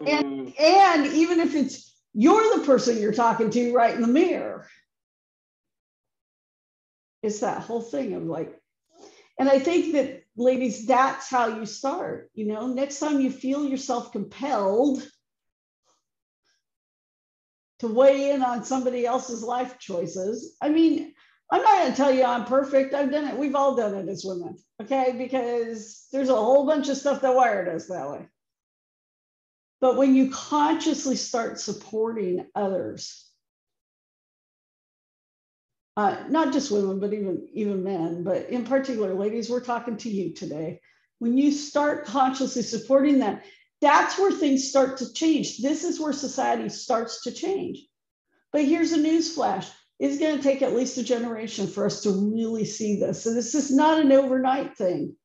And, 0.06 0.48
mm. 0.48 0.60
and 0.60 1.06
even 1.06 1.40
if 1.40 1.54
it's 1.54 1.94
you're 2.14 2.58
the 2.58 2.64
person 2.64 2.98
you're 3.00 3.12
talking 3.12 3.50
to 3.50 3.72
right 3.72 3.94
in 3.94 4.02
the 4.02 4.08
mirror, 4.08 4.66
it's 7.22 7.40
that 7.40 7.62
whole 7.62 7.82
thing 7.82 8.14
of 8.14 8.24
like, 8.24 8.58
and 9.38 9.48
I 9.48 9.58
think 9.58 9.92
that 9.92 10.24
ladies, 10.38 10.86
that's 10.86 11.28
how 11.28 11.48
you 11.48 11.66
start. 11.66 12.30
You 12.34 12.46
know, 12.46 12.66
next 12.68 13.00
time 13.00 13.20
you 13.20 13.30
feel 13.30 13.66
yourself 13.66 14.12
compelled 14.12 15.06
to 17.80 17.88
weigh 17.88 18.30
in 18.30 18.42
on 18.42 18.64
somebody 18.64 19.06
else's 19.06 19.42
life 19.42 19.78
choices. 19.78 20.56
I 20.60 20.68
mean, 20.68 21.14
I'm 21.50 21.62
not 21.62 21.78
going 21.78 21.90
to 21.90 21.96
tell 21.96 22.12
you 22.12 22.24
I'm 22.24 22.44
perfect. 22.44 22.94
I've 22.94 23.10
done 23.10 23.26
it. 23.26 23.38
We've 23.38 23.54
all 23.54 23.74
done 23.74 23.94
it 23.94 24.08
as 24.08 24.24
women, 24.24 24.56
okay? 24.82 25.14
Because 25.16 26.06
there's 26.12 26.28
a 26.28 26.36
whole 26.36 26.66
bunch 26.66 26.88
of 26.88 26.96
stuff 26.96 27.22
that 27.22 27.34
wired 27.34 27.68
us 27.68 27.86
that 27.86 28.10
way. 28.10 28.26
But 29.80 29.96
when 29.96 30.14
you 30.14 30.30
consciously 30.30 31.16
start 31.16 31.60
supporting 31.60 32.46
others, 32.54 33.27
uh, 35.98 36.22
not 36.28 36.52
just 36.52 36.70
women, 36.70 37.00
but 37.00 37.12
even 37.12 37.48
even 37.54 37.82
men, 37.82 38.22
but 38.22 38.48
in 38.50 38.64
particular, 38.64 39.14
ladies, 39.14 39.50
we're 39.50 39.58
talking 39.58 39.96
to 39.96 40.08
you 40.08 40.32
today. 40.32 40.80
When 41.18 41.36
you 41.36 41.50
start 41.50 42.06
consciously 42.06 42.62
supporting 42.62 43.18
that, 43.18 43.44
that's 43.80 44.16
where 44.16 44.30
things 44.30 44.68
start 44.68 44.98
to 44.98 45.12
change. 45.12 45.58
This 45.58 45.82
is 45.82 45.98
where 45.98 46.12
society 46.12 46.68
starts 46.68 47.24
to 47.24 47.32
change. 47.32 47.80
But 48.52 48.64
here's 48.64 48.92
a 48.92 48.96
news 48.96 49.34
flash. 49.34 49.68
It's 49.98 50.20
going 50.20 50.36
to 50.36 50.42
take 50.42 50.62
at 50.62 50.72
least 50.72 50.98
a 50.98 51.02
generation 51.02 51.66
for 51.66 51.84
us 51.86 52.02
to 52.02 52.12
really 52.12 52.64
see 52.64 53.00
this. 53.00 53.24
So 53.24 53.34
this 53.34 53.56
is 53.56 53.72
not 53.72 53.98
an 53.98 54.12
overnight 54.12 54.76
thing. 54.76 55.16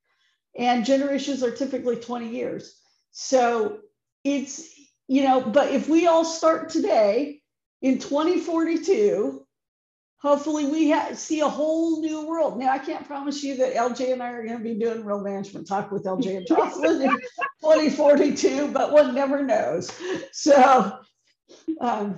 And 0.58 0.86
generations 0.86 1.44
are 1.44 1.52
typically 1.52 1.98
20 1.98 2.30
years. 2.30 2.76
So 3.12 3.78
it's, 4.24 4.68
you 5.08 5.24
know, 5.24 5.40
but 5.40 5.70
if 5.70 5.88
we 5.88 6.08
all 6.08 6.26
start 6.26 6.70
today 6.70 7.42
in 7.84 8.00
2042, 8.00 9.43
hopefully 10.24 10.66
we 10.66 10.90
ha- 10.90 11.14
see 11.14 11.42
a 11.42 11.48
whole 11.48 12.00
new 12.00 12.26
world. 12.26 12.58
Now, 12.58 12.72
I 12.72 12.80
can't 12.80 13.06
promise 13.06 13.44
you 13.44 13.58
that 13.58 13.76
LJ 13.76 14.14
and 14.14 14.24
I 14.24 14.30
are 14.32 14.44
going 14.44 14.58
to 14.58 14.64
be 14.64 14.74
doing 14.74 15.06
real 15.06 15.20
management 15.20 15.68
talk 15.68 15.92
with 15.92 16.06
LJ 16.06 16.38
and 16.38 16.48
Jocelyn 16.48 17.02
in 17.02 17.10
2042, 17.62 18.72
but 18.72 18.94
one 18.94 19.14
never 19.14 19.44
knows. 19.44 19.92
So 20.32 20.98
um, 21.82 22.18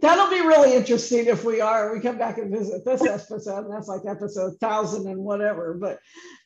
that'll 0.00 0.30
be 0.30 0.40
really 0.40 0.74
interesting 0.74 1.26
if 1.26 1.44
we 1.44 1.60
are. 1.60 1.94
We 1.94 2.00
come 2.00 2.18
back 2.18 2.38
and 2.38 2.50
visit 2.50 2.84
this 2.84 3.02
episode, 3.06 3.66
and 3.66 3.72
that's 3.72 3.88
like 3.88 4.02
episode 4.06 4.56
1000 4.58 5.06
and 5.06 5.20
whatever. 5.20 5.74
But 5.74 6.00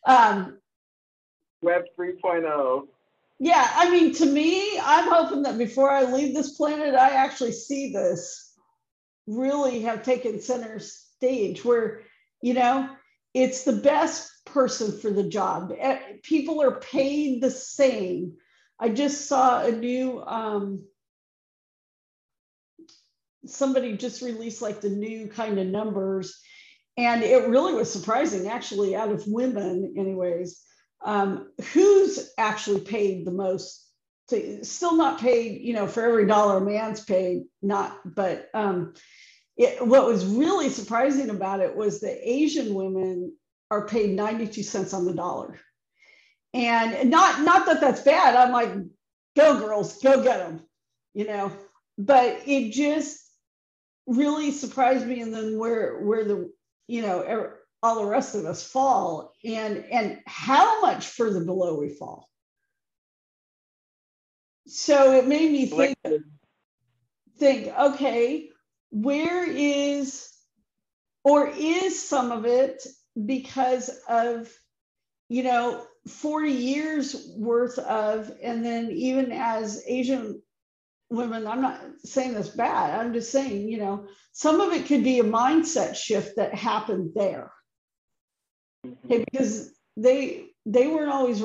um, 0.06 0.58
Web 1.62 1.84
3.0. 1.98 2.88
Yeah, 3.40 3.68
I 3.74 3.90
mean, 3.90 4.14
to 4.16 4.26
me, 4.26 4.78
I'm 4.78 5.10
hoping 5.10 5.42
that 5.42 5.56
before 5.56 5.90
I 5.90 6.04
leave 6.04 6.34
this 6.34 6.56
planet, 6.56 6.94
I 6.94 7.10
actually 7.10 7.52
see 7.52 7.90
this 7.90 8.43
really 9.26 9.80
have 9.80 10.02
taken 10.02 10.40
center 10.40 10.78
stage 10.78 11.64
where, 11.64 12.02
you 12.42 12.54
know, 12.54 12.88
it's 13.32 13.64
the 13.64 13.72
best 13.72 14.30
person 14.44 14.98
for 14.98 15.10
the 15.10 15.24
job. 15.28 15.72
Eh, 15.76 15.98
people 16.22 16.62
are 16.62 16.80
paid 16.80 17.40
the 17.40 17.50
same. 17.50 18.34
I 18.78 18.90
just 18.90 19.26
saw 19.26 19.64
a 19.64 19.72
new, 19.72 20.20
um, 20.22 20.84
somebody 23.46 23.96
just 23.96 24.22
released 24.22 24.62
like 24.62 24.80
the 24.80 24.90
new 24.90 25.28
kind 25.28 25.58
of 25.58 25.66
numbers. 25.66 26.40
And 26.96 27.22
it 27.22 27.48
really 27.48 27.74
was 27.74 27.92
surprising, 27.92 28.48
actually, 28.48 28.94
out 28.94 29.10
of 29.10 29.26
women, 29.26 29.94
anyways, 29.98 30.62
um, 31.04 31.50
who's 31.72 32.30
actually 32.38 32.80
paid 32.80 33.26
the 33.26 33.32
most 33.32 33.83
to 34.28 34.64
still 34.64 34.96
not 34.96 35.20
paid, 35.20 35.60
you 35.60 35.74
know, 35.74 35.86
for 35.86 36.02
every 36.02 36.26
dollar 36.26 36.58
a 36.58 36.60
man's 36.60 37.04
paid, 37.04 37.44
not, 37.60 37.98
but 38.04 38.48
um, 38.54 38.94
it, 39.56 39.86
what 39.86 40.06
was 40.06 40.24
really 40.24 40.70
surprising 40.70 41.30
about 41.30 41.60
it 41.60 41.76
was 41.76 42.00
that 42.00 42.28
Asian 42.28 42.74
women 42.74 43.34
are 43.70 43.86
paid 43.86 44.16
92 44.16 44.62
cents 44.62 44.94
on 44.94 45.04
the 45.04 45.14
dollar. 45.14 45.58
And 46.54 47.10
not, 47.10 47.42
not 47.42 47.66
that 47.66 47.80
that's 47.80 48.00
bad. 48.00 48.36
I'm 48.36 48.52
like, 48.52 48.72
go 49.36 49.58
girls, 49.58 50.00
go 50.00 50.22
get 50.22 50.38
them, 50.38 50.62
you 51.12 51.26
know, 51.26 51.52
but 51.98 52.42
it 52.46 52.72
just 52.72 53.20
really 54.06 54.52
surprised 54.52 55.06
me. 55.06 55.20
And 55.20 55.34
then 55.34 55.58
where, 55.58 56.00
where 56.00 56.24
the, 56.24 56.50
you 56.86 57.02
know, 57.02 57.52
all 57.82 57.96
the 57.96 58.06
rest 58.08 58.34
of 58.34 58.46
us 58.46 58.64
fall 58.64 59.34
and, 59.44 59.84
and 59.90 60.20
how 60.26 60.80
much 60.80 61.08
further 61.08 61.44
below 61.44 61.78
we 61.78 61.90
fall 61.90 62.28
so 64.66 65.12
it 65.12 65.26
made 65.26 65.50
me 65.50 65.66
think 65.66 65.96
think 67.38 67.72
okay 67.78 68.48
where 68.90 69.48
is 69.48 70.30
or 71.24 71.48
is 71.48 72.06
some 72.06 72.32
of 72.32 72.44
it 72.46 72.86
because 73.26 73.90
of 74.08 74.50
you 75.28 75.42
know 75.42 75.84
40 76.08 76.50
years 76.50 77.32
worth 77.36 77.78
of 77.78 78.30
and 78.42 78.64
then 78.64 78.90
even 78.90 79.32
as 79.32 79.82
asian 79.86 80.40
women 81.10 81.46
i'm 81.46 81.60
not 81.60 81.80
saying 82.04 82.34
this 82.34 82.48
bad 82.48 82.98
i'm 82.98 83.12
just 83.12 83.30
saying 83.32 83.68
you 83.68 83.78
know 83.78 84.06
some 84.34 84.60
of 84.60 84.72
it 84.72 84.86
could 84.86 85.04
be 85.04 85.20
a 85.20 85.24
mindset 85.24 85.94
shift 85.94 86.36
that 86.36 86.54
happened 86.54 87.12
there. 87.14 87.52
Mm-hmm. 88.84 89.12
Okay 89.12 89.24
because 89.30 89.72
they 89.96 90.46
they 90.66 90.88
weren't 90.88 91.12
always 91.12 91.42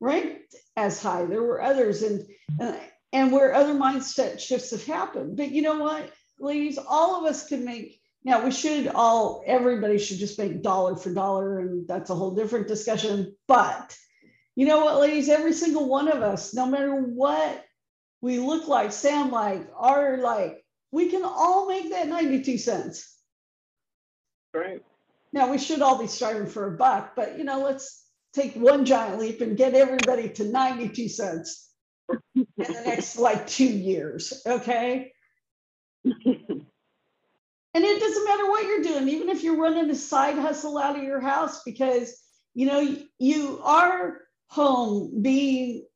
ranked 0.00 0.54
as 0.76 1.02
high. 1.02 1.24
There 1.24 1.42
were 1.42 1.62
others, 1.62 2.02
and 2.02 2.24
uh, 2.60 2.76
and 3.12 3.32
where 3.32 3.54
other 3.54 3.74
mindset 3.74 4.40
shifts 4.40 4.70
have 4.70 4.84
happened. 4.84 5.36
But 5.36 5.50
you 5.50 5.62
know 5.62 5.78
what, 5.78 6.12
ladies, 6.38 6.78
all 6.78 7.16
of 7.16 7.30
us 7.30 7.48
can 7.48 7.64
make. 7.64 8.00
Now 8.24 8.44
we 8.44 8.50
should 8.50 8.88
all, 8.88 9.42
everybody 9.46 9.98
should 9.98 10.18
just 10.18 10.38
make 10.38 10.62
dollar 10.62 10.96
for 10.96 11.12
dollar, 11.12 11.60
and 11.60 11.86
that's 11.86 12.10
a 12.10 12.14
whole 12.14 12.34
different 12.34 12.68
discussion. 12.68 13.34
But 13.46 13.96
you 14.56 14.66
know 14.66 14.84
what, 14.84 15.00
ladies, 15.00 15.28
every 15.28 15.52
single 15.52 15.88
one 15.88 16.08
of 16.08 16.22
us, 16.22 16.52
no 16.52 16.66
matter 16.66 16.92
what 16.92 17.64
we 18.20 18.38
look 18.38 18.66
like, 18.66 18.92
sound 18.92 19.30
like, 19.30 19.68
are 19.76 20.18
like, 20.18 20.64
we 20.90 21.10
can 21.10 21.22
all 21.24 21.68
make 21.68 21.90
that 21.90 22.08
92 22.08 22.58
cents. 22.58 23.16
Right. 24.52 24.82
Now 25.32 25.50
we 25.50 25.58
should 25.58 25.82
all 25.82 25.98
be 25.98 26.06
striving 26.06 26.46
for 26.46 26.74
a 26.74 26.76
buck, 26.76 27.12
but 27.14 27.38
you 27.38 27.44
know, 27.44 27.62
let's 27.62 28.04
take 28.32 28.54
one 28.54 28.84
giant 28.84 29.18
leap 29.18 29.40
and 29.40 29.56
get 29.56 29.74
everybody 29.74 30.28
to 30.30 30.44
92 30.44 31.08
cents 31.08 31.70
in 32.34 32.46
the 32.56 32.82
next 32.84 33.18
like 33.18 33.46
two 33.46 33.68
years. 33.68 34.42
Okay. 34.46 35.12
and 36.04 36.24
it 37.74 38.00
doesn't 38.00 38.24
matter 38.24 38.48
what 38.48 38.64
you're 38.64 38.82
doing, 38.82 39.08
even 39.08 39.28
if 39.28 39.42
you're 39.42 39.60
running 39.60 39.90
a 39.90 39.94
side 39.94 40.38
hustle 40.38 40.78
out 40.78 40.96
of 40.96 41.02
your 41.02 41.20
house, 41.20 41.62
because 41.64 42.20
you 42.54 42.66
know 42.66 42.96
you 43.18 43.60
are 43.62 44.20
home 44.48 45.22
being 45.22 45.86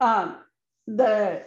um, 0.00 0.36
the 0.86 1.42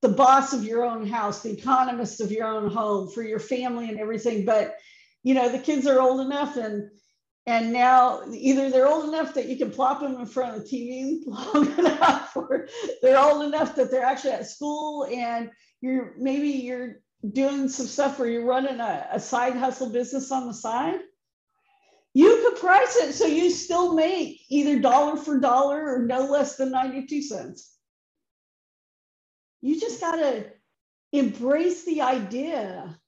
the 0.00 0.08
boss 0.08 0.52
of 0.52 0.64
your 0.64 0.84
own 0.84 1.06
house, 1.06 1.42
the 1.42 1.52
economist 1.52 2.20
of 2.20 2.30
your 2.30 2.46
own 2.46 2.70
home 2.70 3.10
for 3.10 3.22
your 3.22 3.40
family 3.40 3.88
and 3.88 3.98
everything. 3.98 4.44
But 4.44 4.76
you 5.22 5.34
know 5.34 5.48
the 5.48 5.58
kids 5.58 5.86
are 5.86 6.00
old 6.00 6.20
enough 6.20 6.56
and 6.56 6.90
and 7.46 7.72
now 7.72 8.22
either 8.30 8.68
they're 8.68 8.86
old 8.86 9.08
enough 9.08 9.34
that 9.34 9.48
you 9.48 9.56
can 9.56 9.70
plop 9.70 10.00
them 10.00 10.16
in 10.16 10.26
front 10.26 10.56
of 10.56 10.62
the 10.62 10.68
TV 10.68 11.22
long 11.26 11.78
enough, 11.78 12.36
or 12.36 12.68
they're 13.00 13.18
old 13.18 13.44
enough 13.44 13.74
that 13.76 13.90
they're 13.90 14.04
actually 14.04 14.32
at 14.32 14.46
school 14.46 15.06
and 15.10 15.50
you're 15.80 16.14
maybe 16.18 16.48
you're 16.48 16.96
doing 17.32 17.68
some 17.68 17.86
stuff 17.86 18.18
where 18.18 18.28
you're 18.28 18.44
running 18.44 18.80
a, 18.80 19.08
a 19.12 19.20
side 19.20 19.56
hustle 19.56 19.90
business 19.90 20.30
on 20.30 20.46
the 20.46 20.54
side. 20.54 21.00
You 22.14 22.42
could 22.44 22.60
price 22.60 22.96
it 22.96 23.12
so 23.14 23.26
you 23.26 23.50
still 23.50 23.94
make 23.94 24.40
either 24.48 24.78
dollar 24.78 25.16
for 25.16 25.40
dollar 25.40 25.94
or 25.94 26.06
no 26.06 26.26
less 26.26 26.56
than 26.56 26.70
92 26.70 27.22
cents. 27.22 27.74
You 29.60 29.80
just 29.80 30.00
got 30.00 30.16
to 30.16 30.46
embrace 31.12 31.84
the 31.84 32.02
idea 32.02 32.98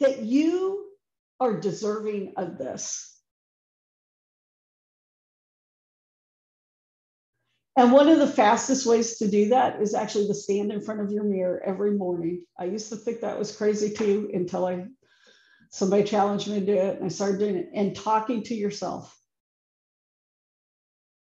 that 0.00 0.20
you 0.20 0.86
are 1.40 1.58
deserving 1.58 2.34
of 2.36 2.58
this 2.58 3.11
And 7.76 7.92
one 7.92 8.08
of 8.08 8.18
the 8.18 8.26
fastest 8.26 8.86
ways 8.86 9.16
to 9.18 9.28
do 9.28 9.48
that 9.48 9.80
is 9.80 9.94
actually 9.94 10.26
to 10.26 10.34
stand 10.34 10.72
in 10.72 10.82
front 10.82 11.00
of 11.00 11.10
your 11.10 11.24
mirror 11.24 11.62
every 11.64 11.92
morning. 11.92 12.44
I 12.58 12.64
used 12.64 12.90
to 12.90 12.96
think 12.96 13.20
that 13.20 13.38
was 13.38 13.56
crazy 13.56 13.94
too 13.94 14.30
until 14.32 14.66
I 14.66 14.86
somebody 15.70 16.04
challenged 16.04 16.48
me 16.48 16.60
to 16.60 16.66
do 16.66 16.74
it 16.74 16.96
and 16.96 17.06
I 17.06 17.08
started 17.08 17.38
doing 17.38 17.56
it 17.56 17.70
and 17.74 17.96
talking 17.96 18.42
to 18.44 18.54
yourself. 18.54 19.18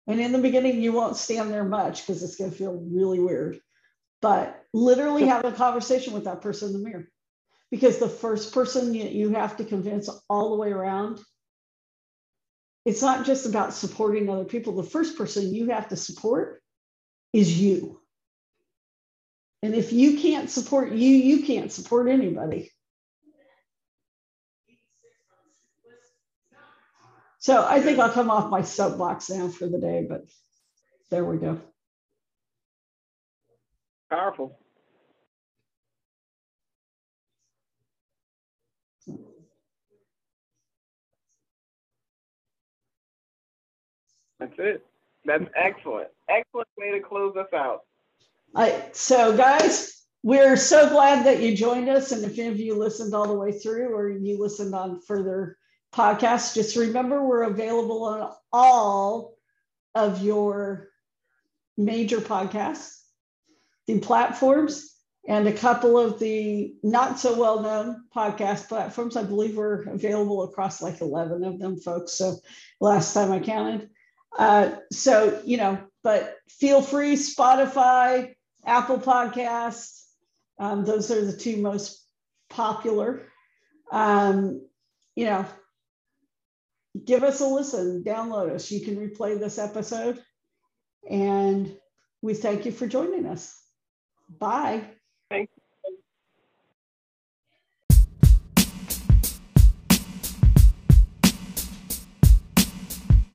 And 0.07 0.19
in 0.19 0.31
the 0.31 0.39
beginning, 0.39 0.81
you 0.81 0.91
won't 0.91 1.17
stand 1.17 1.51
there 1.51 1.63
much 1.63 2.01
because 2.01 2.23
it's 2.23 2.35
going 2.35 2.49
to 2.49 2.57
feel 2.57 2.73
really 2.73 3.19
weird. 3.19 3.59
But 4.21 4.59
literally 4.73 5.27
have 5.27 5.45
a 5.45 5.51
conversation 5.51 6.13
with 6.13 6.23
that 6.23 6.41
person 6.41 6.69
in 6.69 6.73
the 6.73 6.89
mirror. 6.89 7.07
Because 7.69 7.99
the 7.99 8.09
first 8.09 8.51
person 8.51 8.95
you, 8.95 9.29
have 9.29 9.57
to 9.57 9.63
convince 9.63 10.09
all 10.27 10.49
the 10.49 10.57
way 10.57 10.71
around 10.71 11.19
it's 12.85 13.01
not 13.01 13.25
just 13.25 13.45
about 13.45 13.73
supporting 13.73 14.29
other 14.29 14.45
people. 14.45 14.73
The 14.73 14.83
first 14.83 15.17
person 15.17 15.53
you 15.53 15.69
have 15.69 15.89
to 15.89 15.95
support 15.95 16.61
is 17.33 17.59
you. 17.59 17.99
And 19.61 19.75
if 19.75 19.91
you 19.91 20.17
can't 20.19 20.49
support 20.49 20.91
you, 20.91 21.09
you 21.09 21.43
can't 21.43 21.71
support 21.71 22.07
anybody. 22.07 22.71
So 27.39 27.65
I 27.65 27.81
think 27.81 27.99
I'll 27.99 28.11
come 28.11 28.29
off 28.29 28.49
my 28.49 28.61
soapbox 28.61 29.29
now 29.29 29.47
for 29.47 29.67
the 29.67 29.79
day, 29.79 30.05
but 30.09 30.25
there 31.09 31.23
we 31.23 31.37
go. 31.37 31.59
Powerful. 34.09 34.59
That's 44.39 44.53
it. 44.57 44.85
That's 45.25 45.45
excellent. 45.55 46.09
Excellent 46.29 46.67
way 46.77 46.91
to 46.91 46.99
close 47.01 47.35
us 47.35 47.51
out. 47.53 47.81
I, 48.55 48.89
so, 48.93 49.35
guys, 49.35 49.99
we're 50.23 50.57
so 50.57 50.89
glad 50.89 51.25
that 51.25 51.41
you 51.41 51.55
joined 51.55 51.89
us. 51.89 52.11
And 52.11 52.23
if 52.23 52.37
any 52.39 52.47
of 52.47 52.59
you 52.59 52.75
listened 52.75 53.13
all 53.13 53.27
the 53.27 53.37
way 53.37 53.51
through 53.51 53.93
or 53.93 54.09
you 54.09 54.39
listened 54.39 54.73
on 54.73 55.01
further 55.01 55.57
podcasts, 55.93 56.53
just 56.53 56.75
remember 56.75 57.23
we're 57.23 57.43
available 57.43 58.03
on 58.05 58.31
all 58.51 59.35
of 59.95 60.23
your 60.23 60.89
major 61.77 62.19
podcasts, 62.19 63.01
the 63.87 63.99
platforms, 63.99 64.95
and 65.27 65.47
a 65.47 65.53
couple 65.53 65.97
of 65.97 66.19
the 66.19 66.73
not 66.81 67.19
so 67.19 67.39
well 67.39 67.61
known 67.61 68.03
podcast 68.15 68.67
platforms. 68.67 69.15
I 69.15 69.23
believe 69.23 69.55
we're 69.55 69.83
available 69.83 70.43
across 70.43 70.81
like 70.81 71.01
11 71.01 71.43
of 71.43 71.59
them, 71.59 71.79
folks. 71.79 72.13
So 72.13 72.37
last 72.79 73.13
time 73.13 73.31
I 73.31 73.39
counted. 73.39 73.89
Uh, 74.37 74.71
so, 74.91 75.41
you 75.45 75.57
know, 75.57 75.79
but 76.03 76.37
feel 76.47 76.81
free, 76.81 77.15
Spotify, 77.15 78.35
Apple 78.65 78.99
Podcasts, 78.99 80.03
um, 80.59 80.85
those 80.85 81.09
are 81.11 81.25
the 81.25 81.35
two 81.35 81.57
most 81.57 82.05
popular. 82.49 83.27
Um, 83.91 84.61
you 85.15 85.25
know, 85.25 85.45
give 87.05 87.23
us 87.23 87.41
a 87.41 87.47
listen, 87.47 88.03
download 88.05 88.51
us. 88.51 88.71
You 88.71 88.81
can 88.81 88.97
replay 88.97 89.39
this 89.39 89.57
episode. 89.57 90.21
And 91.09 91.75
we 92.21 92.33
thank 92.33 92.65
you 92.65 92.71
for 92.71 92.87
joining 92.87 93.25
us. 93.25 93.57
Bye. 94.29 94.83